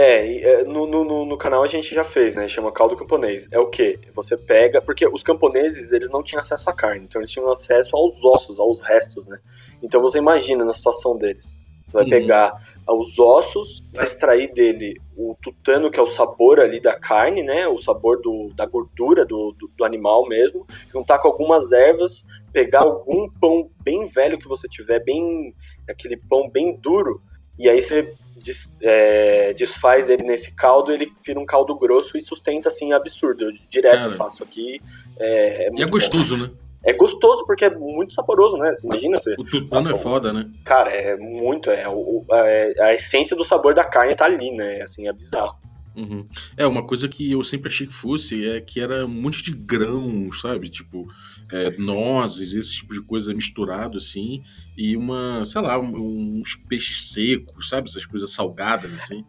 É, 0.00 0.60
é 0.60 0.64
no, 0.64 0.86
no, 0.86 1.26
no, 1.26 1.36
canal 1.36 1.64
a 1.64 1.66
gente 1.66 1.92
já 1.92 2.04
fez, 2.04 2.36
né? 2.36 2.46
Chama 2.46 2.70
caldo 2.70 2.94
camponês. 2.94 3.48
É 3.50 3.58
o 3.58 3.66
que? 3.66 3.98
Você 4.14 4.36
pega. 4.36 4.80
Porque 4.80 5.04
os 5.08 5.24
camponeses, 5.24 5.90
eles 5.90 6.08
não 6.08 6.22
tinham 6.22 6.38
acesso 6.38 6.70
à 6.70 6.72
carne, 6.72 7.04
então 7.04 7.20
eles 7.20 7.32
tinham 7.32 7.50
acesso 7.50 7.96
aos 7.96 8.22
ossos, 8.24 8.60
aos 8.60 8.80
restos, 8.80 9.26
né? 9.26 9.40
Então 9.82 10.00
você 10.00 10.18
imagina 10.18 10.64
na 10.64 10.72
situação 10.72 11.18
deles. 11.18 11.56
Você 11.88 11.92
vai 11.92 12.04
uhum. 12.04 12.10
pegar 12.10 12.62
os 12.86 13.18
ossos, 13.18 13.82
vai 13.92 14.04
extrair 14.04 14.52
dele 14.52 14.94
o 15.16 15.34
tutano, 15.42 15.90
que 15.90 15.98
é 15.98 16.02
o 16.02 16.06
sabor 16.06 16.60
ali 16.60 16.78
da 16.78 16.94
carne, 16.94 17.42
né? 17.42 17.66
O 17.66 17.78
sabor 17.78 18.20
do, 18.20 18.52
da 18.54 18.66
gordura 18.66 19.26
do, 19.26 19.52
do, 19.58 19.68
do 19.76 19.84
animal 19.84 20.28
mesmo. 20.28 20.64
Juntar 20.92 21.18
com 21.18 21.26
algumas 21.26 21.72
ervas, 21.72 22.24
pegar 22.52 22.82
algum 22.82 23.28
pão 23.28 23.68
bem 23.82 24.06
velho 24.06 24.38
que 24.38 24.46
você 24.46 24.68
tiver, 24.68 25.02
bem 25.02 25.52
aquele 25.88 26.16
pão 26.16 26.48
bem 26.48 26.76
duro, 26.76 27.20
e 27.58 27.68
aí 27.68 27.82
você 27.82 28.14
des, 28.38 28.78
é, 28.82 29.52
desfaz 29.52 30.08
ele 30.08 30.22
nesse 30.22 30.54
caldo, 30.54 30.92
ele 30.92 31.12
vira 31.24 31.38
um 31.38 31.46
caldo 31.46 31.74
grosso 31.76 32.16
e 32.16 32.20
sustenta 32.20 32.68
assim 32.68 32.92
absurdo. 32.92 33.44
Eu 33.44 33.52
direto 33.68 34.04
Cara. 34.04 34.16
faço 34.16 34.42
aqui. 34.42 34.80
É, 35.18 35.66
é 35.66 35.70
e 35.74 35.82
é 35.82 35.86
gostoso, 35.86 36.36
bom. 36.36 36.44
né? 36.44 36.50
É 36.84 36.92
gostoso 36.92 37.44
porque 37.44 37.64
é 37.64 37.74
muito 37.74 38.14
saboroso, 38.14 38.56
né? 38.56 38.70
Imagina 38.84 39.18
você. 39.18 39.34
O 39.36 39.44
tutano 39.44 39.90
é 39.90 39.98
foda, 39.98 40.32
né? 40.32 40.48
Cara, 40.64 40.90
é 40.90 41.16
muito. 41.16 41.70
É, 41.70 41.88
o, 41.88 42.24
a, 42.30 42.84
a, 42.86 42.94
essência 42.94 43.36
do 43.36 43.44
sabor 43.44 43.74
da 43.74 43.84
carne 43.84 44.14
tá 44.14 44.24
ali, 44.24 44.52
né? 44.52 44.80
Assim, 44.80 45.08
é 45.08 45.12
bizarro. 45.12 45.56
Uhum. 45.98 46.28
É, 46.56 46.64
uma 46.64 46.86
coisa 46.86 47.08
que 47.08 47.32
eu 47.32 47.42
sempre 47.42 47.68
achei 47.68 47.84
que 47.84 47.92
fosse 47.92 48.46
é 48.48 48.60
que 48.60 48.78
era 48.78 49.04
um 49.04 49.08
monte 49.08 49.42
de 49.42 49.50
grãos, 49.50 50.40
sabe? 50.40 50.68
Tipo, 50.68 51.08
é, 51.52 51.70
nozes, 51.76 52.54
esse 52.54 52.72
tipo 52.72 52.94
de 52.94 53.00
coisa 53.00 53.34
misturado 53.34 53.98
assim, 53.98 54.44
e 54.76 54.96
uma, 54.96 55.44
sei 55.44 55.60
lá, 55.60 55.76
um, 55.76 56.38
uns 56.40 56.54
peixes 56.54 57.08
secos, 57.08 57.68
sabe? 57.68 57.90
Essas 57.90 58.06
coisas 58.06 58.30
salgadas 58.30 58.94
assim. 58.94 59.24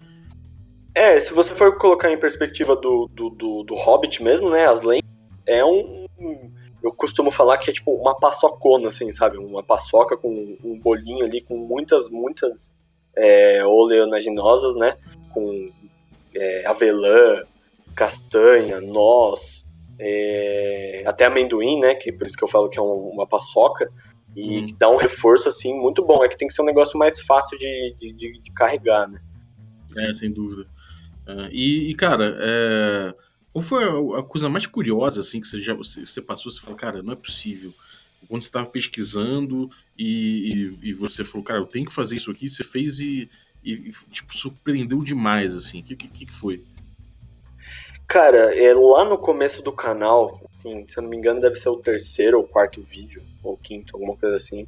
É, 0.94 1.20
se 1.20 1.34
você 1.34 1.56
for 1.56 1.76
colocar 1.80 2.12
em 2.12 2.20
perspectiva 2.20 2.76
do, 2.76 3.10
do, 3.12 3.32
do, 3.32 3.64
do 3.64 3.76
Hobbit 3.76 4.22
mesmo, 4.22 4.52
né? 4.52 4.68
As 4.68 4.82
lendas, 4.82 5.10
é 5.48 5.66
um 5.66 6.08
eu 6.84 6.94
costumo 6.94 7.32
falar 7.32 7.58
que 7.58 7.70
é 7.72 7.74
tipo 7.74 7.92
uma 7.92 8.18
paçocona, 8.20 8.90
assim, 8.90 9.12
sabe? 9.12 9.38
Uma 9.38 9.64
paçoca 9.64 10.16
com 10.16 10.58
um 10.64 10.80
bolinho 10.80 11.26
ali 11.26 11.42
com 11.42 11.58
muitas, 11.58 12.10
muitas 12.10 12.76
é, 13.18 13.66
oleaginosas, 13.66 14.76
né? 14.76 14.96
Com 15.34 15.72
é, 16.36 16.66
avelã, 16.66 17.44
castanha, 17.96 18.80
noz, 18.80 19.66
é, 20.00 21.04
até 21.06 21.26
amendoim, 21.26 21.80
né? 21.80 21.96
Que 21.96 22.12
por 22.12 22.28
isso 22.28 22.38
que 22.38 22.44
eu 22.44 22.48
falo 22.48 22.70
que 22.70 22.80
é 22.80 22.82
um, 22.82 23.10
uma 23.14 23.28
paçoca. 23.28 23.92
E 24.36 24.60
hum. 24.60 24.66
que 24.68 24.74
dá 24.76 24.90
um 24.90 24.96
reforço, 24.96 25.50
assim, 25.50 25.74
muito 25.74 26.06
bom. 26.06 26.24
É 26.24 26.28
que 26.28 26.38
tem 26.38 26.48
que 26.48 26.54
ser 26.54 26.62
um 26.62 26.66
negócio 26.66 26.98
mais 26.98 27.20
fácil 27.22 27.58
de, 27.58 27.96
de, 28.00 28.14
de, 28.14 28.40
de 28.40 28.52
carregar, 28.52 29.08
né? 29.08 29.20
É, 29.98 30.14
sem 30.14 30.32
dúvida. 30.32 30.68
Uh, 31.28 31.50
e, 31.52 31.90
e, 31.90 31.96
cara, 31.96 32.38
é 32.40 33.14
qual 33.52 33.64
foi 33.64 33.84
a, 33.84 34.20
a, 34.20 34.24
coisa 34.24 34.50
mais 34.50 34.66
curiosa 34.66 35.22
assim 35.22 35.42
que 35.42 35.48
você 35.48 35.60
já 35.60 35.74
você, 35.74 36.06
você 36.06 36.22
passou? 36.22 36.52
Você 36.52 36.60
falou, 36.60 36.76
cara, 36.76 37.02
não 37.02 37.14
é 37.14 37.16
possível. 37.16 37.74
Quando 38.28 38.42
você 38.42 38.50
estava 38.50 38.66
pesquisando 38.68 39.70
e, 39.98 40.74
e, 40.84 40.90
e, 40.90 40.94
você 40.94 41.24
falou, 41.24 41.44
cara, 41.44 41.60
eu 41.60 41.66
tenho 41.66 41.86
que 41.86 41.94
fazer 41.94 42.18
isso 42.18 42.30
aqui, 42.30 42.50
você 42.50 42.64
fez 42.64 43.00
e, 43.00 43.30
e 43.64 43.92
tipo, 44.12 44.36
surpreendeu 44.36 45.04
demais, 45.04 45.56
assim. 45.56 45.80
O 45.80 45.84
que, 45.84 45.96
que, 45.96 46.26
que 46.26 46.34
foi? 46.34 46.64
Cara, 48.08 48.58
é, 48.58 48.74
lá 48.74 49.06
no 49.06 49.18
começo 49.18 49.64
do 49.64 49.72
canal, 49.72 50.42
assim, 50.58 50.86
se 50.88 50.98
eu 50.98 51.04
não 51.04 51.10
me 51.10 51.18
engano, 51.18 51.42
deve 51.42 51.56
ser 51.56 51.70
o 51.70 51.78
terceiro 51.78 52.38
ou 52.38 52.44
quarto 52.44 52.82
vídeo, 52.82 53.24
ou 53.44 53.58
quinto, 53.58 53.96
alguma 53.96 54.18
coisa 54.18 54.36
assim. 54.36 54.68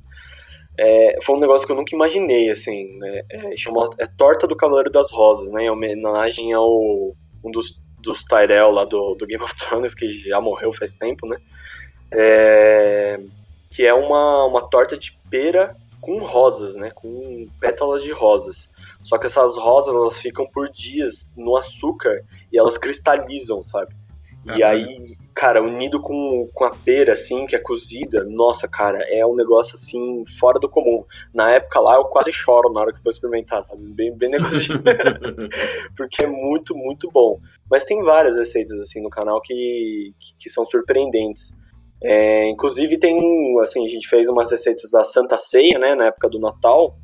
É, 0.78 1.18
foi 1.22 1.36
um 1.36 1.40
negócio 1.40 1.66
que 1.66 1.74
eu 1.74 1.76
nunca 1.76 1.96
imaginei, 1.96 2.50
assim, 2.50 2.98
né? 2.98 3.24
É, 3.32 3.54
é 4.00 4.08
Torta 4.18 4.48
do 4.48 4.56
Cavaleiro 4.56 4.92
das 4.92 5.12
Rosas, 5.12 5.52
né? 5.52 5.64
Em 5.64 5.70
homenagem 5.70 6.54
ao 6.54 7.16
um 7.44 7.50
dos 7.52 7.82
dos 8.02 8.24
Tyrell 8.24 8.72
lá 8.72 8.84
do, 8.84 9.16
do 9.16 9.28
Game 9.28 9.44
of 9.44 9.56
Thrones, 9.56 9.94
que 9.94 10.08
já 10.28 10.42
morreu 10.42 10.74
faz 10.74 10.98
tempo, 10.98 11.28
né? 11.28 11.38
É, 12.12 13.20
que 13.70 13.86
é 13.86 13.94
uma, 13.94 14.46
uma 14.46 14.62
torta 14.62 14.98
de 14.98 15.18
pera 15.30 15.76
com 16.02 16.18
rosas, 16.18 16.76
né? 16.76 16.92
Com 16.92 17.48
pétalas 17.60 18.04
de 18.04 18.12
rosas. 18.12 18.74
Só 19.04 19.18
que 19.18 19.28
essas 19.28 19.56
rosas 19.56 19.96
elas 19.96 20.18
ficam 20.18 20.46
por 20.46 20.70
dias 20.70 21.30
no 21.38 21.56
açúcar 21.56 22.24
e 22.52 22.58
elas 22.58 22.78
cristalizam, 22.78 23.64
sabe? 23.64 23.96
E 24.56 24.64
aí, 24.64 25.16
cara, 25.36 25.62
unido 25.62 26.02
com, 26.02 26.50
com 26.52 26.64
a 26.66 26.72
pera, 26.72 27.14
assim, 27.14 27.46
que 27.46 27.56
é 27.56 27.60
cozida, 27.60 28.26
nossa, 28.26 28.68
cara, 28.68 28.98
é 29.08 29.24
um 29.24 29.36
negócio, 29.36 29.76
assim, 29.76 30.24
fora 30.40 30.60
do 30.60 30.68
comum. 30.68 31.06
Na 31.32 31.52
época 31.52 31.80
lá, 31.80 31.96
eu 31.98 32.06
quase 32.06 32.34
choro 32.34 32.74
na 32.74 32.82
hora 32.82 32.92
que 32.92 33.04
for 33.04 33.12
experimentar, 33.12 33.62
sabe? 33.64 33.84
Bem, 33.84 34.12
bem 34.18 34.32
negocinho. 34.32 34.82
Porque 35.96 36.24
é 36.24 36.28
muito, 36.28 36.76
muito 36.76 37.10
bom. 37.12 37.40
Mas 37.70 37.84
tem 37.84 38.04
várias 38.04 38.36
receitas, 38.36 38.80
assim, 38.80 39.02
no 39.02 39.12
canal 39.12 39.40
que, 39.42 40.14
que, 40.20 40.36
que 40.40 40.50
são 40.50 40.66
surpreendentes. 40.66 41.56
É, 42.04 42.48
inclusive 42.50 42.98
tem, 42.98 43.16
assim, 43.60 43.86
a 43.86 43.90
gente 43.90 44.08
fez 44.08 44.28
umas 44.28 44.50
receitas 44.50 44.90
da 44.92 45.04
Santa 45.04 45.38
Ceia, 45.38 45.78
né, 45.78 45.94
na 45.94 46.06
época 46.06 46.30
do 46.30 46.40
Natal, 46.40 46.98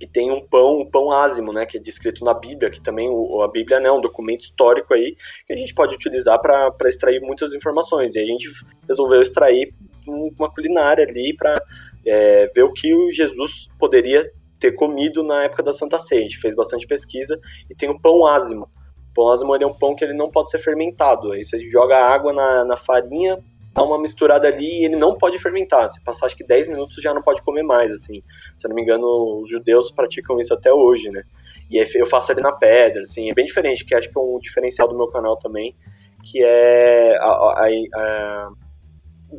e 0.00 0.06
tem 0.06 0.30
um 0.30 0.40
pão, 0.40 0.80
um 0.80 0.86
pão 0.88 1.10
ázimo, 1.10 1.52
né, 1.52 1.66
que 1.66 1.76
é 1.76 1.80
descrito 1.80 2.24
na 2.24 2.34
Bíblia, 2.34 2.70
que 2.70 2.80
também 2.80 3.08
o, 3.10 3.42
a 3.42 3.50
Bíblia 3.50 3.80
né, 3.80 3.88
é 3.88 3.92
um 3.92 4.00
documento 4.00 4.42
histórico 4.42 4.94
aí 4.94 5.16
que 5.46 5.52
a 5.52 5.56
gente 5.56 5.74
pode 5.74 5.94
utilizar 5.94 6.40
para 6.40 6.72
extrair 6.86 7.20
muitas 7.20 7.52
informações. 7.52 8.14
E 8.14 8.20
a 8.20 8.24
gente 8.24 8.48
resolveu 8.86 9.20
extrair 9.20 9.74
uma 10.06 10.50
culinária 10.52 11.04
ali 11.04 11.34
para 11.36 11.62
é, 12.06 12.50
ver 12.54 12.62
o 12.62 12.72
que 12.72 12.94
o 12.94 13.12
Jesus 13.12 13.68
poderia 13.78 14.30
ter 14.58 14.72
comido 14.72 15.22
na 15.22 15.44
época 15.44 15.62
da 15.62 15.72
Santa 15.72 15.98
Ceia. 15.98 16.20
A 16.20 16.22
gente 16.22 16.38
fez 16.38 16.54
bastante 16.54 16.86
pesquisa 16.86 17.38
e 17.68 17.74
tem 17.74 17.88
o 17.88 18.00
pão 18.00 18.26
ázimo. 18.26 18.68
O 19.10 19.14
pão 19.14 19.30
ázimo 19.30 19.54
é 19.54 19.66
um 19.66 19.74
pão 19.74 19.94
que 19.94 20.04
ele 20.04 20.14
não 20.14 20.30
pode 20.30 20.50
ser 20.50 20.58
fermentado. 20.58 21.32
Aí 21.32 21.44
você 21.44 21.58
joga 21.68 21.96
água 21.96 22.32
na, 22.32 22.64
na 22.64 22.76
farinha, 22.76 23.38
dá 23.78 23.84
uma 23.84 24.00
misturada 24.00 24.48
ali 24.48 24.80
e 24.80 24.84
ele 24.86 24.96
não 24.96 25.16
pode 25.16 25.38
fermentar. 25.38 25.88
Se 25.88 26.02
passar 26.02 26.26
acho 26.26 26.36
que 26.36 26.44
10 26.44 26.66
minutos 26.66 27.00
já 27.00 27.14
não 27.14 27.22
pode 27.22 27.42
comer 27.42 27.62
mais, 27.62 27.92
assim. 27.92 28.22
Se 28.56 28.66
eu 28.66 28.70
não 28.70 28.74
me 28.74 28.82
engano, 28.82 29.40
os 29.40 29.48
judeus 29.48 29.92
praticam 29.92 30.40
isso 30.40 30.52
até 30.52 30.72
hoje, 30.72 31.10
né? 31.10 31.22
E 31.70 31.78
eu 31.96 32.06
faço 32.06 32.32
ali 32.32 32.40
na 32.40 32.52
pedra, 32.52 33.02
assim, 33.02 33.30
é 33.30 33.34
bem 33.34 33.44
diferente, 33.44 33.84
que 33.84 33.94
acho 33.94 34.10
que 34.10 34.18
é 34.18 34.20
um 34.20 34.38
diferencial 34.40 34.88
do 34.88 34.96
meu 34.96 35.06
canal 35.08 35.36
também, 35.36 35.76
que 36.24 36.42
é 36.42 37.16
a, 37.18 37.26
a, 37.26 37.68
a, 37.94 38.50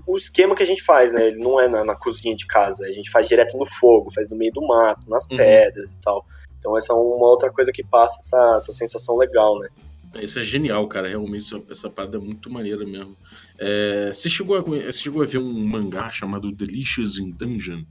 o 0.08 0.16
esquema 0.16 0.56
que 0.56 0.64
a 0.64 0.66
gente 0.66 0.84
faz, 0.84 1.12
né? 1.12 1.28
Ele 1.28 1.40
não 1.40 1.60
é 1.60 1.68
na, 1.68 1.84
na, 1.84 1.96
cozinha 1.96 2.36
de 2.36 2.46
casa, 2.46 2.86
a 2.86 2.92
gente 2.92 3.10
faz 3.10 3.28
direto 3.28 3.58
no 3.58 3.66
fogo, 3.66 4.14
faz 4.14 4.30
no 4.30 4.38
meio 4.38 4.54
do 4.54 4.66
mato, 4.66 5.02
nas 5.10 5.26
uhum. 5.30 5.38
pedras 5.38 5.94
e 5.96 6.00
tal. 6.00 6.24
Então 6.60 6.78
essa 6.78 6.94
é 6.94 6.96
uma 6.96 7.28
outra 7.28 7.52
coisa 7.52 7.72
que 7.72 7.84
passa 7.84 8.18
essa, 8.20 8.56
essa 8.56 8.72
sensação 8.72 9.18
legal, 9.18 9.58
né? 9.60 9.68
É, 10.14 10.24
isso 10.24 10.40
é 10.40 10.44
genial, 10.44 10.88
cara. 10.88 11.08
Realmente, 11.08 11.46
essa, 11.46 11.64
essa 11.72 11.90
parada 11.90 12.18
é 12.18 12.20
muito 12.20 12.50
maneira 12.50 12.86
mesmo. 12.86 13.16
É, 13.58 14.12
você, 14.14 14.30
chegou 14.30 14.58
a, 14.58 14.62
você 14.62 14.94
chegou 14.94 15.22
a 15.22 15.26
ver 15.26 15.38
um 15.38 15.54
mangá 15.68 16.10
chamado 16.10 16.52
Delicious 16.52 17.18
in 17.18 17.32
Dungeon? 17.32 17.84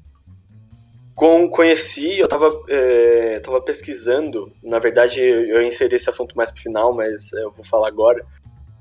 Com, 1.15 1.51
conheci, 1.51 2.19
eu 2.19 2.29
tava, 2.29 2.49
é, 2.69 3.41
tava 3.41 3.61
pesquisando, 3.61 4.53
na 4.63 4.79
verdade 4.79 5.21
eu 5.21 5.61
inseri 5.61 5.97
esse 5.97 6.09
assunto 6.09 6.37
mais 6.37 6.49
pro 6.49 6.63
final, 6.63 6.95
mas 6.95 7.33
eu 7.33 7.51
vou 7.51 7.65
falar 7.65 7.89
agora. 7.89 8.25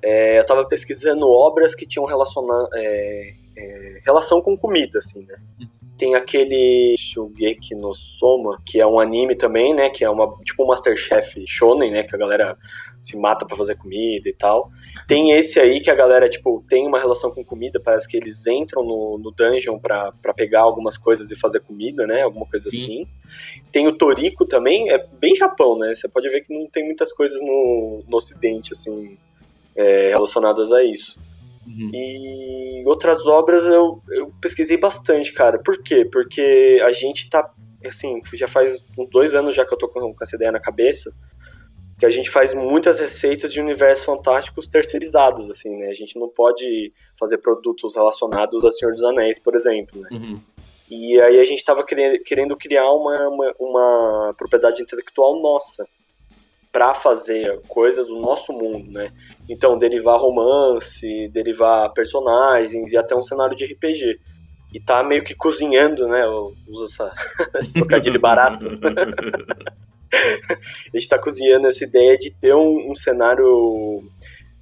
É, 0.03 0.37
eu 0.37 0.45
tava 0.45 0.63
pesquisando 0.67 1.27
obras 1.27 1.73
que 1.73 1.87
tinham 1.87 2.05
relaciona, 2.05 2.69
é, 2.75 3.33
é 3.57 4.01
relação 4.05 4.39
com 4.39 4.55
comida, 4.55 4.99
assim, 4.99 5.25
né? 5.25 5.35
Uhum. 5.59 5.67
Tem 5.97 6.15
aquele 6.15 6.95
Shugeki 6.97 7.75
no 7.75 7.93
Soma, 7.93 8.61
que 8.65 8.79
é 8.79 8.85
um 8.85 8.99
anime 8.99 9.35
também, 9.35 9.73
né? 9.73 9.89
Que 9.89 10.03
é 10.03 10.09
uma, 10.09 10.37
tipo 10.43 10.63
um 10.63 10.67
Masterchef 10.67 11.43
shonen, 11.47 11.91
né? 11.91 12.03
Que 12.03 12.15
a 12.15 12.19
galera 12.19 12.57
se 13.01 13.17
mata 13.17 13.45
para 13.45 13.57
fazer 13.57 13.75
comida 13.75 14.27
e 14.27 14.33
tal. 14.33 14.69
Tem 15.07 15.31
esse 15.31 15.59
aí 15.59 15.79
que 15.79 15.89
a 15.89 15.95
galera, 15.95 16.29
tipo, 16.29 16.63
tem 16.67 16.85
uma 16.87 16.99
relação 16.99 17.31
com 17.31 17.43
comida, 17.43 17.79
parece 17.79 18.07
que 18.07 18.17
eles 18.17 18.45
entram 18.47 18.83
no, 18.83 19.17
no 19.17 19.31
dungeon 19.31 19.79
pra, 19.79 20.11
pegar 20.35 20.61
algumas 20.61 20.97
coisas 20.97 21.31
e 21.31 21.35
fazer 21.35 21.61
comida, 21.61 22.05
né? 22.05 22.21
Alguma 22.21 22.45
coisa 22.45 22.69
Sim. 22.69 22.77
assim. 22.77 23.07
Tem 23.71 23.87
o 23.87 23.97
Toriko 23.97 24.45
também, 24.45 24.89
é 24.89 25.05
bem 25.19 25.35
Japão, 25.35 25.77
né? 25.77 25.93
Você 25.93 26.07
pode 26.07 26.29
ver 26.29 26.41
que 26.41 26.53
não 26.53 26.67
tem 26.67 26.85
muitas 26.85 27.11
coisas 27.13 27.41
no, 27.41 28.03
no 28.07 28.17
ocidente, 28.17 28.73
assim, 28.73 29.17
é, 29.75 30.09
relacionadas 30.09 30.71
a 30.71 30.83
isso. 30.83 31.19
Uhum. 31.67 31.91
E 31.93 32.83
outras 32.85 33.27
obras 33.27 33.65
eu, 33.65 34.01
eu 34.09 34.31
pesquisei 34.41 34.77
bastante, 34.77 35.33
cara. 35.33 35.59
Por 35.59 35.83
quê? 35.83 36.05
Porque 36.05 36.79
a 36.83 36.91
gente 36.91 37.29
tá. 37.29 37.51
Assim, 37.85 38.21
já 38.33 38.47
faz 38.47 38.85
uns 38.97 39.09
dois 39.09 39.35
anos 39.35 39.55
já 39.55 39.65
que 39.65 39.73
eu 39.73 39.77
tô 39.77 39.87
com, 39.87 40.13
com 40.13 40.23
essa 40.23 40.35
ideia 40.35 40.51
na 40.51 40.59
cabeça 40.59 41.13
que 41.99 42.05
a 42.05 42.09
gente 42.09 42.29
faz 42.29 42.53
muitas 42.53 42.99
receitas 42.99 43.51
de 43.51 43.59
universos 43.59 44.05
fantásticos 44.05 44.67
terceirizados, 44.67 45.49
assim, 45.49 45.75
né? 45.77 45.87
A 45.87 45.95
gente 45.95 46.19
não 46.19 46.29
pode 46.29 46.93
fazer 47.19 47.39
produtos 47.39 47.95
relacionados 47.95 48.63
a 48.63 48.71
Senhor 48.71 48.91
dos 48.91 49.03
Anéis, 49.03 49.39
por 49.39 49.55
exemplo, 49.55 49.99
né? 50.01 50.09
Uhum. 50.11 50.39
E 50.89 51.19
aí 51.19 51.39
a 51.39 51.43
gente 51.43 51.57
estava 51.57 51.83
querendo 51.83 52.55
criar 52.55 52.89
uma, 52.93 53.27
uma, 53.27 53.55
uma, 53.59 54.35
propriedade 54.37 54.81
intelectual 54.81 55.41
nossa 55.41 55.85
para 56.77 56.93
fazer 56.93 57.59
coisas 57.67 58.05
do 58.05 58.19
nosso 58.19 58.53
mundo, 58.53 58.91
né? 58.91 59.09
Então, 59.49 59.79
derivar 59.79 60.19
romance, 60.19 61.27
derivar 61.29 61.91
personagens 61.91 62.91
e 62.91 62.97
até 62.97 63.15
um 63.15 63.21
cenário 63.23 63.55
de 63.55 63.65
RPG. 63.65 64.19
E 64.71 64.79
tá 64.79 65.03
meio 65.03 65.23
que 65.23 65.33
cozinhando, 65.33 66.07
né? 66.07 66.23
Eu 66.23 66.53
uso 66.67 66.85
essa, 66.85 67.11
esse 67.57 67.73
trocadilho 67.73 68.19
barato. 68.19 68.67
a 70.13 70.95
gente 70.95 71.09
tá 71.09 71.17
cozinhando 71.17 71.65
essa 71.65 71.83
ideia 71.83 72.15
de 72.15 72.29
ter 72.29 72.53
um, 72.53 72.91
um 72.91 72.93
cenário. 72.93 74.03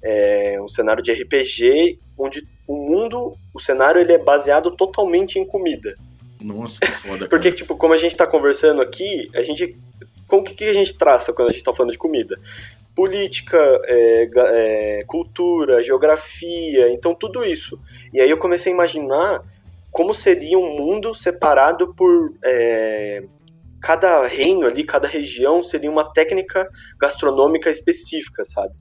É, 0.02 0.58
um 0.62 0.68
cenário 0.68 1.02
de 1.02 1.12
RPG 1.12 1.98
onde 2.18 2.48
o 2.66 2.76
mundo, 2.76 3.36
o 3.52 3.60
cenário 3.60 4.00
ele 4.00 4.14
é 4.14 4.18
baseado 4.18 4.70
totalmente 4.70 5.38
em 5.38 5.44
comida. 5.44 5.94
Nossa, 6.40 6.80
que 6.80 6.90
foda. 6.92 7.28
Porque, 7.28 7.52
tipo, 7.52 7.76
como 7.76 7.92
a 7.92 7.98
gente 7.98 8.16
tá 8.16 8.26
conversando 8.26 8.80
aqui, 8.80 9.30
a 9.34 9.42
gente 9.42 9.76
com 10.28 10.38
o 10.38 10.42
que, 10.42 10.54
que 10.54 10.64
a 10.64 10.72
gente 10.72 10.96
traça 10.96 11.32
quando 11.32 11.48
a 11.48 11.52
gente 11.52 11.60
está 11.60 11.74
falando 11.74 11.92
de 11.92 11.98
comida? 11.98 12.38
Política, 12.94 13.58
é, 13.84 14.30
é, 14.34 15.04
cultura, 15.06 15.82
geografia, 15.82 16.90
então 16.90 17.14
tudo 17.14 17.44
isso. 17.44 17.78
E 18.12 18.20
aí 18.20 18.30
eu 18.30 18.38
comecei 18.38 18.72
a 18.72 18.74
imaginar 18.74 19.42
como 19.90 20.12
seria 20.12 20.58
um 20.58 20.76
mundo 20.76 21.14
separado 21.14 21.94
por 21.94 22.32
é, 22.44 23.22
cada 23.80 24.26
reino 24.26 24.66
ali, 24.66 24.84
cada 24.84 25.06
região 25.06 25.62
seria 25.62 25.90
uma 25.90 26.12
técnica 26.12 26.68
gastronômica 27.00 27.70
específica, 27.70 28.42
sabe? 28.44 28.74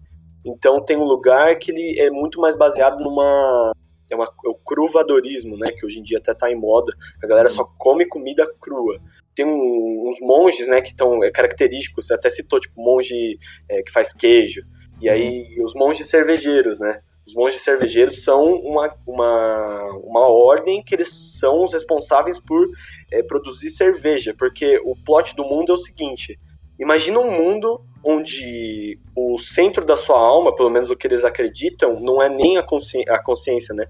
Então 0.46 0.84
tem 0.84 0.98
um 0.98 1.04
lugar 1.06 1.56
que 1.58 1.72
ele 1.72 2.00
é 2.00 2.10
muito 2.10 2.40
mais 2.40 2.56
baseado 2.58 3.00
numa 3.00 3.74
é, 4.10 4.16
uma, 4.16 4.26
é 4.26 4.50
o 4.50 4.56
cruvadorismo, 4.56 5.58
né, 5.58 5.72
que 5.72 5.86
hoje 5.86 6.00
em 6.00 6.04
dia 6.04 6.18
até 6.18 6.34
tá 6.34 6.52
em 6.52 6.56
moda, 6.56 6.94
a 7.24 7.28
galera 7.28 7.50
só 7.50 7.64
come 7.78 8.06
comida 8.06 8.52
crua. 8.60 9.00
Tem 9.34 9.46
um, 9.46 10.08
uns 10.08 10.20
monges, 10.22 10.68
né, 10.68 10.82
que 10.82 10.90
estão 10.90 11.24
é, 11.24 11.32
característicos, 11.32 12.08
você 12.08 12.14
até 12.14 12.30
citou, 12.30 12.60
tipo, 12.60 12.80
monge 12.82 13.38
é, 13.70 13.82
que 13.82 13.92
faz 13.92 14.14
queijo, 14.14 14.62
e 15.02 15.10
aí 15.10 15.62
os 15.64 15.74
monges 15.74 16.08
cervejeiros, 16.08 16.80
né, 16.80 17.02
os 17.28 17.34
monges 17.34 17.62
cervejeiros 17.62 18.24
são 18.24 18.54
uma, 18.54 18.96
uma, 19.08 19.92
uma 20.04 20.28
ordem 20.28 20.84
que 20.84 20.94
eles 20.94 21.40
são 21.40 21.64
os 21.64 21.74
responsáveis 21.74 22.40
por 22.40 22.70
é, 23.12 23.24
produzir 23.24 23.70
cerveja, 23.70 24.36
porque 24.38 24.80
o 24.86 24.96
plot 24.96 25.36
do 25.36 25.44
mundo 25.44 25.72
é 25.72 25.76
o 25.76 25.78
seguinte, 25.78 26.40
Imagina 26.80 27.20
um 27.20 27.32
mundo 27.32 27.82
onde 28.06 29.00
o 29.16 29.36
centro 29.40 29.84
da 29.84 29.98
sua 29.98 30.20
alma, 30.20 30.56
pelo 30.56 30.70
menos 30.70 30.92
o 30.92 30.96
que 30.96 31.08
eles 31.08 31.26
acreditam, 31.26 32.00
não 32.00 32.22
é 32.22 32.30
nem 32.30 32.58
a, 32.58 32.64
consci 32.64 33.04
a 33.10 33.18
consciência, 33.22 33.74
né? 33.74 33.88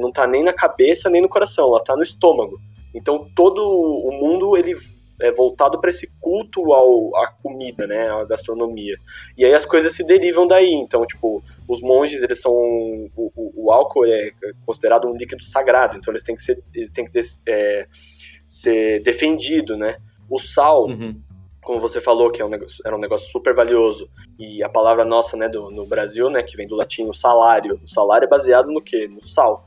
Não 0.00 0.08
está 0.08 0.26
nem 0.26 0.42
na 0.42 0.52
cabeça 0.52 1.10
nem 1.10 1.20
no 1.20 1.28
coração, 1.28 1.68
ela 1.68 1.76
está 1.76 1.94
no 1.94 2.02
estômago. 2.02 2.58
Então 2.94 3.30
todo 3.36 3.60
o 3.62 4.10
mundo 4.12 4.56
ele 4.56 4.74
é 5.20 5.30
voltado 5.30 5.78
para 5.78 5.90
esse 5.90 6.10
culto 6.18 6.72
ao, 6.72 7.14
à 7.16 7.30
comida, 7.30 7.86
né, 7.86 8.08
à 8.08 8.24
gastronomia. 8.24 8.96
E 9.36 9.44
aí 9.44 9.52
as 9.52 9.66
coisas 9.66 9.92
se 9.92 10.02
derivam 10.06 10.46
daí. 10.46 10.72
Então, 10.72 11.04
tipo, 11.04 11.44
os 11.68 11.82
monges, 11.82 12.22
eles 12.22 12.40
são 12.40 12.54
o, 12.54 13.30
o, 13.36 13.66
o 13.66 13.70
álcool 13.70 14.06
é 14.06 14.32
considerado 14.64 15.06
um 15.06 15.14
líquido 15.14 15.44
sagrado, 15.44 15.98
então 15.98 16.10
eles 16.10 16.22
têm 16.22 16.34
que 16.34 16.40
ser, 16.40 16.62
eles 16.74 16.88
têm 16.88 17.04
que 17.04 17.20
é, 17.46 17.86
ser 18.46 19.02
defendido, 19.02 19.76
né? 19.76 19.96
O 20.30 20.38
sal 20.38 20.86
uhum 20.86 21.20
como 21.62 21.80
você 21.80 22.00
falou, 22.00 22.30
que 22.30 22.40
é 22.40 22.44
um 22.44 22.48
negócio, 22.48 22.82
era 22.84 22.96
um 22.96 23.00
negócio 23.00 23.30
super 23.30 23.54
valioso, 23.54 24.08
e 24.38 24.62
a 24.62 24.68
palavra 24.68 25.04
nossa, 25.04 25.36
né, 25.36 25.48
do, 25.48 25.70
no 25.70 25.86
Brasil, 25.86 26.30
né, 26.30 26.42
que 26.42 26.56
vem 26.56 26.66
do 26.66 26.74
latim, 26.74 27.06
o 27.06 27.12
salário. 27.12 27.80
O 27.84 27.88
salário 27.88 28.24
é 28.26 28.28
baseado 28.28 28.72
no 28.72 28.80
quê? 28.80 29.06
No 29.08 29.22
sal. 29.22 29.66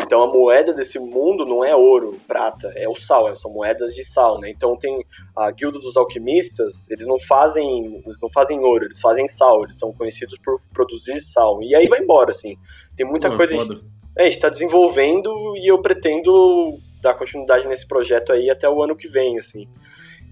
Então 0.00 0.22
a 0.22 0.26
moeda 0.28 0.72
desse 0.72 0.98
mundo 0.98 1.44
não 1.44 1.64
é 1.64 1.74
ouro, 1.74 2.18
prata, 2.26 2.72
é 2.76 2.88
o 2.88 2.94
sal, 2.94 3.36
são 3.36 3.52
moedas 3.52 3.94
de 3.94 4.04
sal, 4.04 4.40
né? 4.40 4.48
Então 4.48 4.76
tem 4.76 5.04
a 5.36 5.50
guilda 5.50 5.78
dos 5.80 5.96
alquimistas, 5.96 6.88
eles 6.88 7.06
não 7.06 7.18
fazem, 7.18 8.00
eles 8.04 8.20
não 8.22 8.30
fazem 8.30 8.60
ouro, 8.60 8.84
eles 8.84 9.00
fazem 9.00 9.26
sal, 9.26 9.64
eles 9.64 9.76
são 9.76 9.92
conhecidos 9.92 10.38
por 10.38 10.60
produzir 10.72 11.20
sal. 11.20 11.60
E 11.62 11.74
aí 11.74 11.88
vai 11.88 11.98
embora, 11.98 12.30
assim. 12.30 12.56
Tem 12.96 13.04
muita 13.04 13.28
Pô, 13.28 13.36
coisa. 13.36 13.54
É, 13.54 13.56
a 13.56 13.60
gente, 13.60 13.84
é, 14.16 14.22
a 14.22 14.24
gente 14.24 14.40
tá 14.40 14.48
desenvolvendo 14.48 15.56
e 15.56 15.66
eu 15.66 15.82
pretendo 15.82 16.78
dar 17.02 17.14
continuidade 17.14 17.66
nesse 17.66 17.86
projeto 17.86 18.32
aí 18.32 18.48
até 18.50 18.68
o 18.68 18.82
ano 18.82 18.96
que 18.96 19.08
vem, 19.08 19.36
assim. 19.36 19.68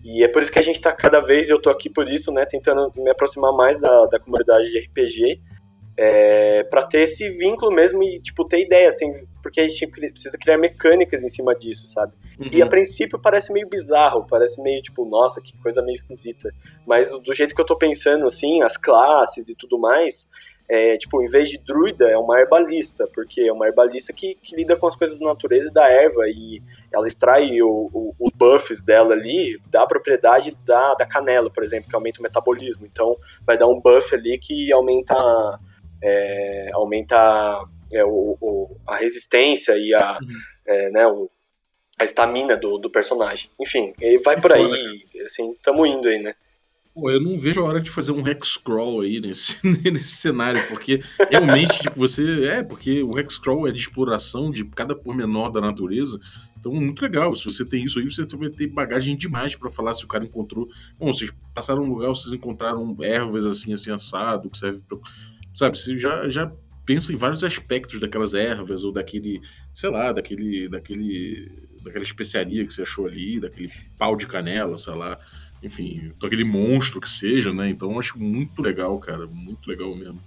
E 0.07 0.23
é 0.23 0.29
por 0.29 0.41
isso 0.41 0.53
que 0.53 0.59
a 0.61 0.63
gente 0.63 0.77
está 0.77 0.93
cada 0.93 1.19
vez, 1.19 1.51
eu 1.51 1.57
estou 1.57 1.73
aqui 1.73 1.91
por 1.91 2.09
isso, 2.09 2.31
né, 2.31 2.47
tentando 2.47 2.93
me 2.95 3.11
aproximar 3.11 3.53
mais 3.53 3.81
da, 3.81 4.07
da 4.07 4.21
comunidade 4.21 4.71
de 4.71 4.79
RPG, 4.79 5.41
é, 5.99 6.63
para 6.63 6.85
ter 6.85 7.01
esse 7.01 7.29
vínculo 7.31 7.73
mesmo 7.73 8.05
e, 8.05 8.21
tipo, 8.21 8.47
ter 8.47 8.61
ideias, 8.61 8.95
tem, 8.95 9.11
porque 9.43 9.61
a 9.61 9.69
gente 9.69 9.85
precisa 9.89 10.39
criar 10.39 10.59
mecânicas 10.59 11.25
em 11.25 11.29
cima 11.29 11.57
disso, 11.57 11.89
sabe? 11.89 12.13
Uhum. 12.39 12.51
E 12.53 12.63
a 12.63 12.69
princípio 12.69 13.19
parece 13.19 13.53
meio 13.53 13.69
bizarro, 13.69 14.25
parece 14.29 14.63
meio, 14.63 14.81
tipo, 14.81 15.05
nossa, 15.05 15.41
que 15.41 15.57
coisa 15.59 15.83
meio 15.83 15.95
esquisita. 15.95 16.51
Mas 16.87 17.11
do 17.19 17.35
jeito 17.35 17.53
que 17.53 17.61
eu 17.61 17.65
estou 17.65 17.77
pensando, 17.77 18.27
assim, 18.27 18.63
as 18.63 18.77
classes 18.77 19.49
e 19.49 19.57
tudo 19.57 19.77
mais, 19.77 20.29
é, 20.69 20.97
tipo, 20.97 21.23
em 21.23 21.27
vez 21.27 21.49
de 21.49 21.59
druida, 21.59 22.09
é 22.11 22.19
uma 22.19 22.41
herbalista, 22.41 23.09
porque 23.15 23.43
é 23.43 23.53
uma 23.53 23.67
herbalista 23.67 24.13
que, 24.13 24.35
que 24.43 24.57
lida 24.57 24.77
com 24.77 24.87
as 24.87 24.97
coisas 24.97 25.19
da 25.19 25.27
natureza 25.27 25.69
e 25.69 25.73
da 25.73 25.89
erva, 25.89 26.27
e 26.27 26.61
ela 26.93 27.07
extrai 27.07 27.63
os 27.63 28.33
buffs 28.35 28.83
dela 28.83 29.15
ali 29.15 29.61
da 29.71 29.87
propriedade 29.87 30.57
da, 30.65 30.95
da 30.95 31.07
canela, 31.07 31.51
por 31.51 31.63
exemplo, 31.63 31.89
que 31.89 31.95
aumenta 31.95 32.21
o 32.21 32.23
metabolismo. 32.23 32.85
Então, 32.85 33.17
vai 33.47 33.57
dar 33.57 33.69
um 33.69 33.81
buff 33.81 34.15
ali 34.15 34.39
que 34.39 34.73
aumenta, 34.73 35.15
é, 36.03 36.71
aumenta 36.73 37.65
é, 37.93 38.05
o, 38.05 38.37
o, 38.41 38.77
a 38.87 38.97
resistência 38.97 39.77
e 39.77 39.95
a, 39.95 40.19
uhum. 40.21 40.29
é, 40.67 40.91
né, 40.91 41.07
o, 41.07 41.31
a 41.99 42.05
estamina 42.05 42.57
do, 42.57 42.77
do 42.77 42.91
personagem. 42.91 43.51
Enfim, 43.61 43.95
vai 44.25 44.41
por 44.41 44.53
aí, 44.53 45.01
assim, 45.25 45.55
tamo 45.63 45.87
indo 45.87 46.09
aí, 46.09 46.19
né? 46.19 46.35
Pô, 46.97 47.11
eu 47.11 47.21
não 47.21 47.39
vejo 47.39 47.61
a 47.61 47.65
hora 47.65 47.79
de 47.79 47.91
fazer 47.91 48.11
um 48.11 48.27
Hexcrawl 48.27 49.03
aí 49.03 49.21
nesse, 49.21 49.59
nesse 49.69 50.17
cenário, 50.17 50.67
porque 50.67 51.03
realmente, 51.31 51.79
tipo, 51.79 51.95
você. 51.95 52.47
É, 52.47 52.63
porque 52.63 53.03
o 53.03 53.19
Hexcrawl 53.19 53.69
é 53.69 53.71
de 53.71 53.81
exploração 53.81 54.51
de 54.51 54.65
cada 54.65 54.97
pormenor 54.97 55.53
da 55.53 55.61
natureza. 55.61 56.19
Então, 56.59 56.73
muito 56.73 57.03
legal. 57.03 57.35
Se 57.35 57.45
você 57.45 57.67
tem 57.67 57.85
isso 57.85 57.99
aí, 57.99 58.11
você 58.11 58.25
vai 58.35 58.49
ter 58.49 58.69
bagagem 58.69 59.15
demais 59.15 59.55
para 59.55 59.69
falar 59.69 59.93
se 59.93 60.07
o 60.07 60.09
cara 60.09 60.25
encontrou. 60.25 60.71
Bom, 60.99 61.13
vocês 61.13 61.31
passaram 61.55 61.83
um 61.83 61.93
lugar, 61.93 62.09
vocês 62.09 62.33
encontraram 62.33 62.97
ervas 63.03 63.45
assim, 63.45 63.75
assim, 63.75 63.91
assado, 63.91 64.49
que 64.49 64.57
serve 64.57 64.83
pra. 64.89 64.97
Sabe, 65.55 65.79
você 65.79 65.99
já, 65.99 66.31
já 66.31 66.51
pensa 66.87 67.13
em 67.13 67.17
vários 67.17 67.45
aspectos 67.45 68.01
daquelas 68.01 68.33
ervas, 68.33 68.85
ou 68.85 68.91
daquele, 68.91 69.43
sei 69.75 69.91
lá, 69.91 70.13
daquele. 70.13 70.67
daquele. 70.67 71.53
daquela 71.83 72.05
especiaria 72.05 72.65
que 72.65 72.73
você 72.73 72.81
achou 72.81 73.07
ali, 73.07 73.39
daquele 73.39 73.71
pau 73.99 74.17
de 74.17 74.27
canela, 74.27 74.79
sei 74.79 74.95
lá 74.95 75.19
enfim, 75.67 76.13
aquele 76.23 76.45
monstro 76.45 77.01
que 77.01 77.11
seja, 77.11 77.53
né? 77.53 77.69
Então 77.69 77.99
acho 77.99 78.19
muito 78.19 78.63
legal, 78.63 78.99
cara, 78.99 79.27
muito 79.27 79.69
legal 79.69 79.95
mesmo. 79.95 80.21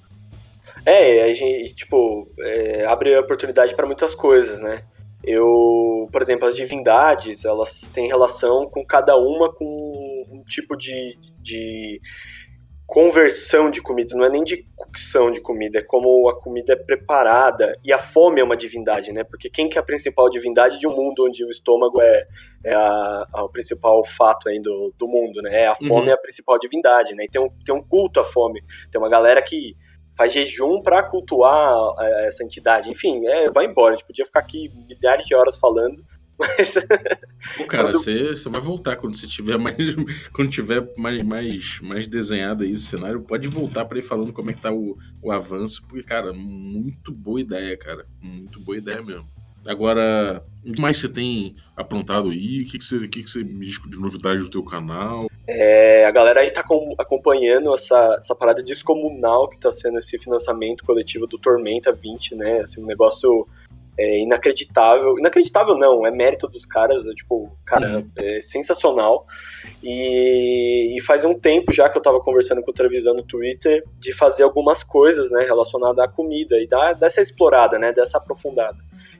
É, 0.85 1.23
a 1.23 1.33
gente, 1.33 1.73
tipo, 1.73 2.29
é, 2.39 2.85
abre 2.85 3.17
oportunidade 3.17 3.75
para 3.75 3.87
muitas 3.87 4.13
coisas, 4.13 4.59
né? 4.59 4.81
Eu, 5.23 6.07
por 6.11 6.21
exemplo, 6.21 6.47
as 6.47 6.55
divindades, 6.55 7.43
elas 7.43 7.89
têm 7.93 8.07
relação 8.07 8.69
com 8.69 8.85
cada 8.85 9.17
uma 9.17 9.51
com 9.51 10.25
um 10.31 10.43
tipo 10.43 10.77
de, 10.77 11.17
de 11.39 12.01
conversão 12.89 13.69
de 13.69 13.83
comida, 13.83 14.17
não 14.17 14.25
é 14.25 14.29
nem 14.31 14.43
de 14.43 14.65
cocção 14.75 15.29
de 15.29 15.39
comida, 15.39 15.77
é 15.77 15.81
como 15.83 16.27
a 16.27 16.41
comida 16.41 16.73
é 16.73 16.75
preparada. 16.75 17.77
E 17.83 17.93
a 17.93 17.99
fome 17.99 18.41
é 18.41 18.43
uma 18.43 18.57
divindade, 18.57 19.13
né? 19.13 19.23
Porque 19.23 19.47
quem 19.47 19.69
que 19.69 19.77
é 19.77 19.81
a 19.81 19.85
principal 19.85 20.27
divindade 20.27 20.79
de 20.79 20.87
um 20.87 20.95
mundo 20.95 21.27
onde 21.27 21.45
o 21.45 21.49
estômago 21.51 22.01
é, 22.01 22.23
é 22.65 22.73
a, 22.73 23.27
a, 23.31 23.43
o 23.43 23.49
principal 23.49 24.03
fato 24.03 24.49
aí 24.49 24.59
do, 24.59 24.91
do 24.97 25.07
mundo, 25.07 25.39
né? 25.43 25.67
A 25.67 25.75
fome 25.75 26.07
uhum. 26.07 26.09
é 26.09 26.13
a 26.13 26.17
principal 26.17 26.57
divindade, 26.57 27.13
né? 27.13 27.25
E 27.25 27.29
tem 27.29 27.39
um, 27.39 27.49
tem 27.63 27.75
um 27.75 27.81
culto 27.81 28.19
à 28.19 28.23
fome. 28.23 28.59
Tem 28.91 28.99
uma 28.99 29.09
galera 29.09 29.39
que 29.39 29.75
faz 30.17 30.33
jejum 30.33 30.81
para 30.81 31.03
cultuar 31.03 31.93
é, 31.99 32.27
essa 32.27 32.43
entidade. 32.43 32.89
Enfim, 32.89 33.23
é, 33.27 33.51
vai 33.51 33.65
embora. 33.65 33.93
A 33.93 33.97
gente 33.97 34.07
podia 34.07 34.25
ficar 34.25 34.39
aqui 34.39 34.67
milhares 34.89 35.25
de 35.25 35.35
horas 35.35 35.57
falando, 35.57 36.03
mas. 36.39 36.75
Pô, 37.57 37.65
cara, 37.65 37.91
quando... 37.91 37.93
você, 37.95 38.29
você 38.29 38.49
vai 38.49 38.61
voltar 38.61 38.95
quando 38.95 39.15
você 39.15 39.27
tiver 39.27 39.57
mais. 39.57 39.75
Quando 40.31 40.49
tiver 40.49 40.87
mais, 40.97 41.23
mais, 41.23 41.79
mais 41.81 42.07
desenhado 42.07 42.63
aí 42.63 42.71
esse 42.71 42.85
cenário, 42.85 43.21
pode 43.21 43.47
voltar 43.47 43.85
para 43.85 43.99
ir 43.99 44.03
falando 44.03 44.31
como 44.31 44.49
é 44.49 44.53
que 44.53 44.61
tá 44.61 44.71
o, 44.71 44.97
o 45.21 45.31
avanço, 45.31 45.83
porque, 45.87 46.03
cara, 46.03 46.31
muito 46.33 47.11
boa 47.11 47.41
ideia, 47.41 47.77
cara. 47.77 48.05
Muito 48.21 48.59
boa 48.59 48.77
ideia 48.77 49.01
mesmo. 49.01 49.27
Agora, 49.65 50.43
o 50.65 50.71
que 50.71 50.81
mais 50.81 50.97
você 50.97 51.09
tem 51.09 51.55
aprontado 51.75 52.29
aí? 52.29 52.61
O 52.61 52.65
que, 52.65 52.79
que, 52.79 52.85
você, 52.85 52.97
o 52.97 53.09
que, 53.09 53.23
que 53.23 53.29
você 53.29 53.43
me 53.43 53.65
diz 53.65 53.79
de 53.81 53.97
novidade 53.97 54.41
do 54.41 54.49
teu 54.49 54.63
canal? 54.63 55.27
É, 55.47 56.05
a 56.05 56.11
galera 56.11 56.39
aí 56.39 56.49
tá 56.51 56.63
com, 56.63 56.95
acompanhando 56.97 57.73
essa, 57.73 58.15
essa 58.17 58.35
parada 58.35 58.63
descomunal 58.63 59.49
que 59.49 59.59
tá 59.59 59.71
sendo 59.71 59.97
esse 59.97 60.17
financiamento 60.17 60.83
coletivo 60.85 61.27
do 61.27 61.37
Tormenta 61.37 61.91
20, 61.91 62.35
né? 62.35 62.61
Assim, 62.61 62.83
um 62.83 62.87
negócio 62.87 63.47
é 63.99 64.19
inacreditável. 64.21 65.19
Inacreditável 65.19 65.75
não, 65.75 66.07
é 66.07 66.11
mérito 66.11 66.47
dos 66.47 66.65
caras, 66.65 67.05
é, 67.05 67.13
tipo, 67.13 67.51
cara, 67.65 67.97
uhum. 67.97 68.09
é 68.15 68.39
sensacional. 68.39 69.25
E, 69.83 70.97
e, 70.97 71.01
faz 71.01 71.25
um 71.25 71.33
tempo 71.33 71.73
já 71.73 71.89
que 71.89 71.97
eu 71.97 72.01
tava 72.01 72.21
conversando 72.21 72.63
com 72.63 72.71
o 72.71 72.73
Trevisan 72.73 73.13
no 73.13 73.23
Twitter 73.23 73.83
de 73.99 74.13
fazer 74.13 74.43
algumas 74.43 74.83
coisas, 74.83 75.29
né, 75.31 75.43
relacionadas 75.43 75.99
à 75.99 76.07
comida 76.07 76.57
e 76.57 76.65
dar 76.65 76.93
dessa 76.93 77.21
explorada, 77.21 77.77
né, 77.77 77.91
dessa 77.91 78.17
aprofundada. 78.17 78.77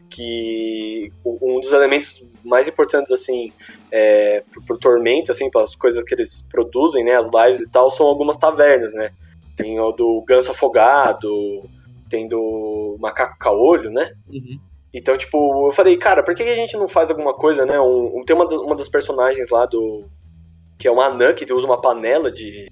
Que 0.10 1.12
um 1.26 1.60
dos 1.60 1.74
elementos 1.74 2.26
mais 2.44 2.68
importantes, 2.68 3.12
assim, 3.12 3.52
é, 3.92 4.44
pro, 4.50 4.63
pro 4.63 4.78
Tormento, 4.78 5.30
assim, 5.30 5.52
pelas 5.52 5.76
coisas 5.76 6.04
que 6.06 6.15
eles 6.15 6.48
produzem, 6.50 7.04
né, 7.04 7.15
as 7.15 7.28
lives 7.28 7.62
e 7.62 7.70
tal, 7.70 7.92
são 7.92 8.06
algumas 8.06 8.38
tavernas, 8.38 8.94
né. 8.94 9.10
Tem 9.58 9.78
o 9.78 9.92
do 9.92 10.24
Ganso 10.26 10.52
Afogado, 10.52 11.70
tem 12.10 12.30
do 12.30 12.96
Macaco 12.98 13.38
Caolho, 13.38 13.92
né? 13.92 14.10
Uhum. 14.30 14.58
Então, 14.93 15.17
tipo, 15.17 15.67
eu 15.67 15.71
falei, 15.71 15.97
cara, 15.97 16.23
por 16.23 16.34
que 16.34 16.43
a 16.43 16.56
gente 16.56 16.75
não 16.75 16.89
faz 16.89 17.12
alguma 17.12 17.34
coisa, 17.34 17.65
né? 17.65 17.80
Um, 17.80 18.19
um, 18.19 18.23
tem 18.25 18.36
uma, 18.36 18.45
uma 18.45 18.75
das 18.75 18.89
personagens 18.89 19.49
lá 19.49 19.65
do. 19.65 20.06
que 20.78 20.88
é 20.88 20.91
uma 20.91 21.06
anã 21.06 21.34
que 21.34 21.52
usa 21.54 21.65
uma 21.65 21.80
panela 21.80 22.32
de, 22.32 22.71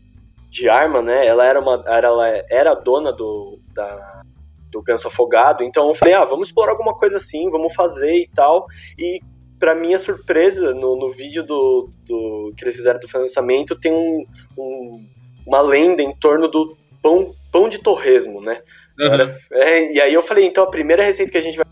de 0.49 0.67
arma, 0.67 1.01
né? 1.01 1.25
Ela 1.25 1.45
era 1.45 1.59
uma. 1.59 1.83
Era, 1.85 2.07
ela 2.07 2.27
era 2.49 2.71
a 2.71 2.75
dona 2.75 3.11
do. 3.11 3.59
Da, 3.73 4.23
do 4.71 4.81
ganso 4.81 5.07
afogado. 5.07 5.63
Então 5.63 5.87
eu 5.87 5.93
falei, 5.93 6.13
ah, 6.13 6.25
vamos 6.25 6.49
explorar 6.49 6.71
alguma 6.71 6.93
coisa 6.93 7.17
assim, 7.17 7.49
vamos 7.49 7.73
fazer 7.73 8.13
e 8.13 8.29
tal. 8.33 8.65
E 8.97 9.21
para 9.59 9.75
minha 9.75 9.97
surpresa, 9.97 10.73
no, 10.73 10.95
no 10.95 11.09
vídeo 11.09 11.43
do, 11.43 11.89
do 12.05 12.53
que 12.55 12.63
eles 12.63 12.75
fizeram 12.75 12.99
do 12.99 13.07
financiamento, 13.07 13.79
tem 13.79 13.91
um, 13.91 14.25
um, 14.57 15.05
uma 15.45 15.61
lenda 15.61 16.01
em 16.01 16.13
torno 16.13 16.47
do 16.47 16.77
pão, 17.01 17.33
pão 17.51 17.67
de 17.67 17.79
torresmo, 17.79 18.41
né? 18.41 18.61
Uhum. 18.99 19.35
É, 19.51 19.93
e 19.93 20.01
aí 20.01 20.13
eu 20.13 20.21
falei, 20.21 20.45
então 20.45 20.63
a 20.63 20.69
primeira 20.69 21.03
receita 21.03 21.31
que 21.31 21.37
a 21.37 21.41
gente 21.41 21.57
vai 21.57 21.66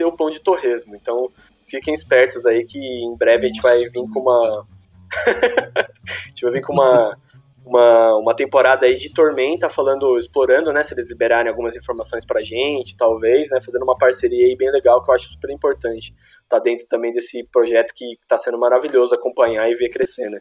ser 0.00 0.04
o 0.04 0.16
pão 0.16 0.30
de 0.30 0.40
torresmo. 0.40 0.96
Então 0.96 1.30
fiquem 1.66 1.92
espertos 1.92 2.46
aí 2.46 2.64
que 2.64 2.78
em 2.78 3.14
breve 3.16 3.44
a 3.44 3.48
gente 3.48 3.60
vai 3.60 3.78
vir 3.78 3.92
com 3.92 4.20
uma. 4.20 4.66
a 5.26 6.28
gente 6.28 6.42
vai 6.42 6.52
vir 6.52 6.62
com 6.62 6.72
uma, 6.72 7.18
uma, 7.64 8.16
uma 8.16 8.34
temporada 8.34 8.86
aí 8.86 8.94
de 8.94 9.12
Tormenta, 9.12 9.68
falando, 9.68 10.18
explorando, 10.18 10.72
né? 10.72 10.82
Se 10.82 10.94
eles 10.94 11.06
liberarem 11.06 11.50
algumas 11.50 11.76
informações 11.76 12.24
pra 12.24 12.42
gente, 12.42 12.96
talvez, 12.96 13.50
né? 13.50 13.60
Fazendo 13.60 13.82
uma 13.82 13.98
parceria 13.98 14.46
aí 14.46 14.56
bem 14.56 14.70
legal 14.70 15.04
que 15.04 15.10
eu 15.10 15.14
acho 15.14 15.30
super 15.30 15.50
importante. 15.50 16.14
Tá 16.48 16.58
dentro 16.58 16.86
também 16.88 17.12
desse 17.12 17.46
projeto 17.52 17.92
que 17.94 18.18
tá 18.26 18.38
sendo 18.38 18.58
maravilhoso 18.58 19.14
acompanhar 19.14 19.70
e 19.70 19.74
ver 19.74 19.90
crescer, 19.90 20.30
né? 20.30 20.40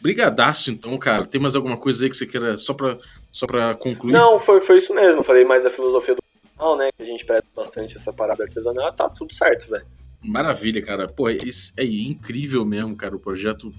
Brigadaço, 0.00 0.70
então, 0.70 0.96
cara. 0.98 1.26
Tem 1.26 1.40
mais 1.40 1.56
alguma 1.56 1.76
coisa 1.76 2.04
aí 2.04 2.10
que 2.10 2.16
você 2.16 2.26
queira 2.26 2.56
só 2.58 2.74
pra, 2.74 2.98
só 3.32 3.46
pra 3.46 3.74
concluir? 3.74 4.12
Não, 4.12 4.38
foi, 4.38 4.60
foi 4.60 4.76
isso 4.76 4.94
mesmo. 4.94 5.24
Falei 5.24 5.44
mais 5.44 5.64
da 5.64 5.70
filosofia 5.70 6.14
do 6.14 6.27
né? 6.76 6.90
Que 6.96 7.02
a 7.02 7.06
gente 7.06 7.24
presta 7.24 7.48
bastante 7.54 7.96
essa 7.96 8.12
parada 8.12 8.42
artesanal, 8.42 8.92
tá 8.92 9.08
tudo 9.08 9.32
certo, 9.32 9.70
velho. 9.70 9.86
Maravilha, 10.22 10.82
cara. 10.82 11.08
Pô, 11.08 11.28
é, 11.28 11.36
é 11.76 11.84
incrível 11.84 12.64
mesmo, 12.64 12.96
cara. 12.96 13.14
O 13.14 13.20
projeto 13.20 13.72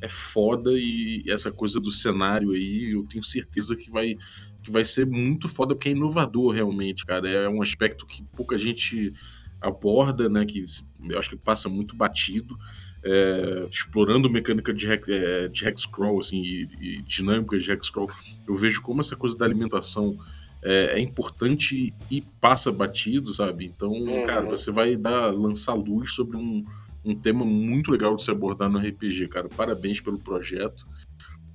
é 0.00 0.08
foda 0.08 0.70
e 0.72 1.24
essa 1.28 1.50
coisa 1.50 1.80
do 1.80 1.90
cenário 1.90 2.50
aí, 2.50 2.92
eu 2.92 3.06
tenho 3.08 3.24
certeza 3.24 3.74
que 3.74 3.90
vai, 3.90 4.16
que 4.62 4.70
vai 4.70 4.84
ser 4.84 5.06
muito 5.06 5.48
foda 5.48 5.74
porque 5.74 5.88
é 5.88 5.92
inovador 5.92 6.52
realmente, 6.52 7.06
cara. 7.06 7.28
É 7.28 7.48
um 7.48 7.62
aspecto 7.62 8.06
que 8.06 8.22
pouca 8.36 8.58
gente 8.58 9.12
aborda, 9.60 10.28
né? 10.28 10.44
Que 10.44 10.62
eu 11.08 11.18
acho 11.18 11.30
que 11.30 11.36
passa 11.36 11.68
muito 11.68 11.96
batido. 11.96 12.56
É, 13.02 13.68
explorando 13.70 14.28
mecânica 14.28 14.74
de, 14.74 14.86
é, 14.90 15.48
de 15.48 15.64
hexcrawl 15.64 16.18
assim, 16.18 16.42
e, 16.42 16.68
e 16.80 17.02
dinâmicas 17.02 17.62
de 17.62 17.70
hexcrawl, 17.70 18.10
eu 18.48 18.54
vejo 18.56 18.82
como 18.82 19.00
essa 19.00 19.14
coisa 19.14 19.38
da 19.38 19.44
alimentação 19.44 20.18
é, 20.66 20.98
é, 20.98 21.00
importante 21.00 21.94
e 22.10 22.20
passa 22.40 22.72
batido, 22.72 23.32
sabe? 23.32 23.66
Então, 23.66 23.92
uhum. 23.92 24.26
cara, 24.26 24.42
você 24.42 24.72
vai 24.72 24.96
dar 24.96 25.32
lançar 25.32 25.74
luz 25.74 26.12
sobre 26.12 26.36
um, 26.36 26.64
um 27.04 27.14
tema 27.14 27.44
muito 27.44 27.92
legal 27.92 28.16
de 28.16 28.24
se 28.24 28.32
abordar 28.32 28.68
no 28.68 28.80
RPG, 28.80 29.28
cara. 29.28 29.48
Parabéns 29.48 30.00
pelo 30.00 30.18
projeto 30.18 30.84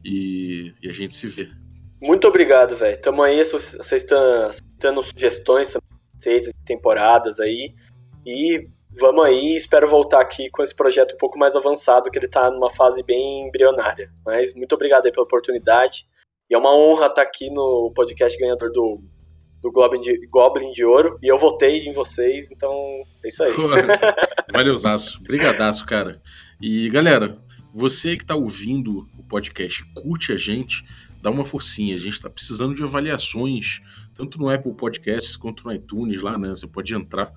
e, 0.03 0.73
e 0.81 0.89
a 0.89 0.93
gente 0.93 1.13
se 1.13 1.27
vê. 1.27 1.49
Muito 2.01 2.25
obrigado, 2.25 2.73
velho. 2.77 2.99
Tamo 3.01 3.21
aí, 3.21 3.43
vocês 3.43 3.91
estão 3.91 4.49
dando 4.79 5.03
sugestões, 5.03 5.75
feitas 6.21 6.53
temporadas 6.65 7.41
aí. 7.41 7.75
E 8.25 8.65
vamos 8.97 9.25
aí, 9.25 9.57
espero 9.57 9.89
voltar 9.89 10.21
aqui 10.21 10.49
com 10.49 10.63
esse 10.63 10.75
projeto 10.75 11.15
um 11.15 11.17
pouco 11.17 11.37
mais 11.37 11.53
avançado, 11.53 12.09
que 12.09 12.17
ele 12.17 12.29
tá 12.29 12.49
numa 12.49 12.71
fase 12.71 13.03
bem 13.03 13.47
embrionária. 13.47 14.09
Mas 14.25 14.55
muito 14.55 14.73
obrigado 14.73 15.05
aí 15.05 15.11
pela 15.11 15.25
oportunidade. 15.25 16.07
E 16.51 16.53
é 16.53 16.57
uma 16.57 16.75
honra 16.75 17.05
estar 17.05 17.21
aqui 17.21 17.49
no 17.49 17.93
podcast 17.95 18.37
ganhador 18.37 18.73
do, 18.73 19.01
do 19.61 19.71
Goblin, 19.71 20.01
de, 20.01 20.27
Goblin 20.27 20.73
de 20.73 20.83
Ouro. 20.83 21.17
E 21.23 21.27
eu 21.29 21.37
votei 21.37 21.87
em 21.87 21.93
vocês, 21.93 22.51
então 22.51 22.73
é 23.23 23.29
isso 23.29 23.41
aí. 23.41 23.53
Valeuzaço. 24.53 25.23
Brigadaço, 25.23 25.85
cara. 25.85 26.21
E 26.61 26.89
galera, 26.89 27.41
você 27.73 28.17
que 28.17 28.23
está 28.25 28.35
ouvindo 28.35 29.07
o 29.17 29.23
podcast, 29.23 29.81
curte 29.93 30.33
a 30.33 30.37
gente, 30.37 30.85
dá 31.21 31.31
uma 31.31 31.45
forcinha. 31.45 31.95
A 31.95 31.99
gente 31.99 32.15
está 32.15 32.29
precisando 32.29 32.75
de 32.75 32.83
avaliações, 32.83 33.79
tanto 34.13 34.37
no 34.37 34.49
Apple 34.49 34.73
Podcasts 34.73 35.37
quanto 35.37 35.63
no 35.63 35.71
iTunes 35.71 36.21
lá, 36.21 36.37
né? 36.37 36.49
Você 36.49 36.67
pode 36.67 36.93
entrar 36.93 37.31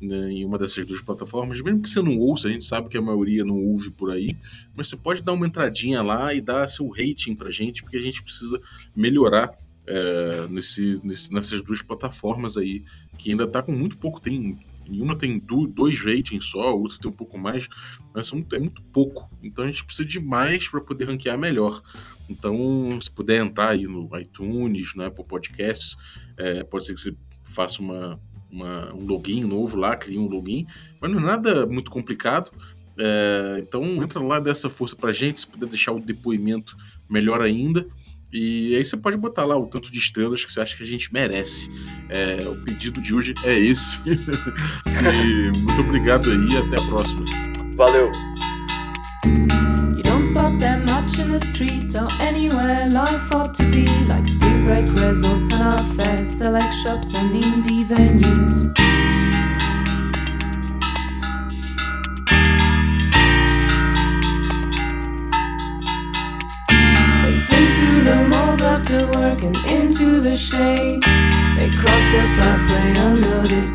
né, 0.00 0.30
em 0.30 0.44
uma 0.44 0.58
dessas 0.58 0.86
duas 0.86 1.00
plataformas, 1.00 1.60
mesmo 1.60 1.82
que 1.82 1.90
você 1.90 2.00
não 2.00 2.18
ouça, 2.18 2.48
a 2.48 2.52
gente 2.52 2.64
sabe 2.64 2.88
que 2.88 2.96
a 2.96 3.02
maioria 3.02 3.44
não 3.44 3.56
ouve 3.56 3.90
por 3.90 4.10
aí, 4.10 4.36
mas 4.74 4.88
você 4.88 4.96
pode 4.96 5.22
dar 5.22 5.32
uma 5.32 5.46
entradinha 5.46 6.02
lá 6.02 6.32
e 6.32 6.40
dar 6.40 6.68
seu 6.68 6.88
rating 6.88 7.34
pra 7.34 7.50
gente, 7.50 7.82
porque 7.82 7.96
a 7.96 8.02
gente 8.02 8.22
precisa 8.22 8.60
melhorar 8.94 9.52
é, 9.86 10.46
nesse, 10.48 11.00
nesse, 11.04 11.32
nessas 11.32 11.60
duas 11.62 11.82
plataformas 11.82 12.56
aí, 12.56 12.84
que 13.18 13.30
ainda 13.30 13.46
tá 13.46 13.62
com 13.62 13.72
muito 13.72 13.96
pouco, 13.96 14.20
tem 14.20 14.56
em 14.88 15.02
uma 15.02 15.16
tem 15.16 15.38
dois 15.38 16.00
ratings 16.00 16.46
só, 16.46 16.62
a 16.62 16.74
outra 16.74 16.98
tem 16.98 17.10
um 17.10 17.14
pouco 17.14 17.36
mais, 17.38 17.68
mas 18.14 18.32
é 18.32 18.58
muito 18.58 18.82
pouco. 18.84 19.30
Então 19.42 19.64
a 19.64 19.66
gente 19.66 19.84
precisa 19.84 20.08
de 20.08 20.18
mais 20.18 20.66
para 20.66 20.80
poder 20.80 21.04
ranquear 21.04 21.36
melhor. 21.36 21.82
Então, 22.28 22.98
se 23.00 23.10
puder 23.10 23.44
entrar 23.44 23.70
aí 23.70 23.86
no 23.86 24.08
iTunes, 24.18 24.94
no 24.94 25.04
Apple 25.04 25.24
Podcasts, 25.24 25.96
é, 26.38 26.64
pode 26.64 26.86
ser 26.86 26.94
que 26.94 27.00
você 27.00 27.14
faça 27.44 27.80
uma, 27.80 28.18
uma, 28.50 28.92
um 28.94 29.04
login 29.04 29.42
novo 29.42 29.76
lá, 29.76 29.96
cria 29.96 30.20
um 30.20 30.28
login, 30.28 30.66
mas 31.00 31.10
não 31.10 31.18
é 31.18 31.22
nada 31.22 31.66
muito 31.66 31.90
complicado. 31.90 32.50
É, 32.98 33.58
então 33.60 33.84
entra 34.02 34.20
lá 34.20 34.40
dessa 34.40 34.68
força 34.68 34.96
pra 34.96 35.12
gente, 35.12 35.40
se 35.40 35.46
puder 35.46 35.68
deixar 35.68 35.92
o 35.92 36.00
depoimento 36.00 36.76
melhor 37.08 37.40
ainda. 37.40 37.86
E 38.30 38.76
aí 38.76 38.84
você 38.84 38.96
pode 38.96 39.16
botar 39.16 39.44
lá 39.44 39.56
o 39.56 39.66
tanto 39.66 39.90
de 39.90 39.98
estrelas 39.98 40.44
que 40.44 40.52
você 40.52 40.60
acha 40.60 40.76
que 40.76 40.82
a 40.82 40.86
gente 40.86 41.12
merece. 41.12 41.70
É, 42.10 42.46
o 42.46 42.56
pedido 42.62 43.00
de 43.00 43.14
hoje 43.14 43.32
é 43.42 43.58
esse. 43.58 43.98
e 44.04 45.58
muito 45.58 45.80
obrigado 45.80 46.30
aí 46.30 46.48
e 46.50 46.56
até 46.56 46.78
a 46.78 46.86
próxima. 46.88 47.24
Valeu! 47.76 48.10
in 51.18 51.32
the 51.32 51.40
streets 51.40 51.94
or 51.96 52.06
anywhere 52.20 52.88
life 52.90 53.34
ought 53.34 53.54
to 53.54 53.68
be, 53.72 53.86
like 54.06 54.26
spring 54.26 54.64
break 54.64 54.86
resorts 54.92 55.52
and 55.52 55.62
art 55.62 55.84
fairs, 55.96 56.38
select 56.38 56.74
shops 56.74 57.14
and 57.14 57.30
indie 57.30 57.84
venues. 57.84 58.74
They 67.22 67.34
slim 67.46 67.66
through 67.76 68.04
the 68.04 68.16
malls 68.28 68.62
after 68.62 69.06
work 69.18 69.42
and 69.42 69.56
into 69.66 70.20
the 70.20 70.36
shade. 70.36 71.02
They 71.56 71.70
cross 71.70 72.04
the 72.14 72.22
pathway 72.38 72.94
unnoticed. 72.96 73.67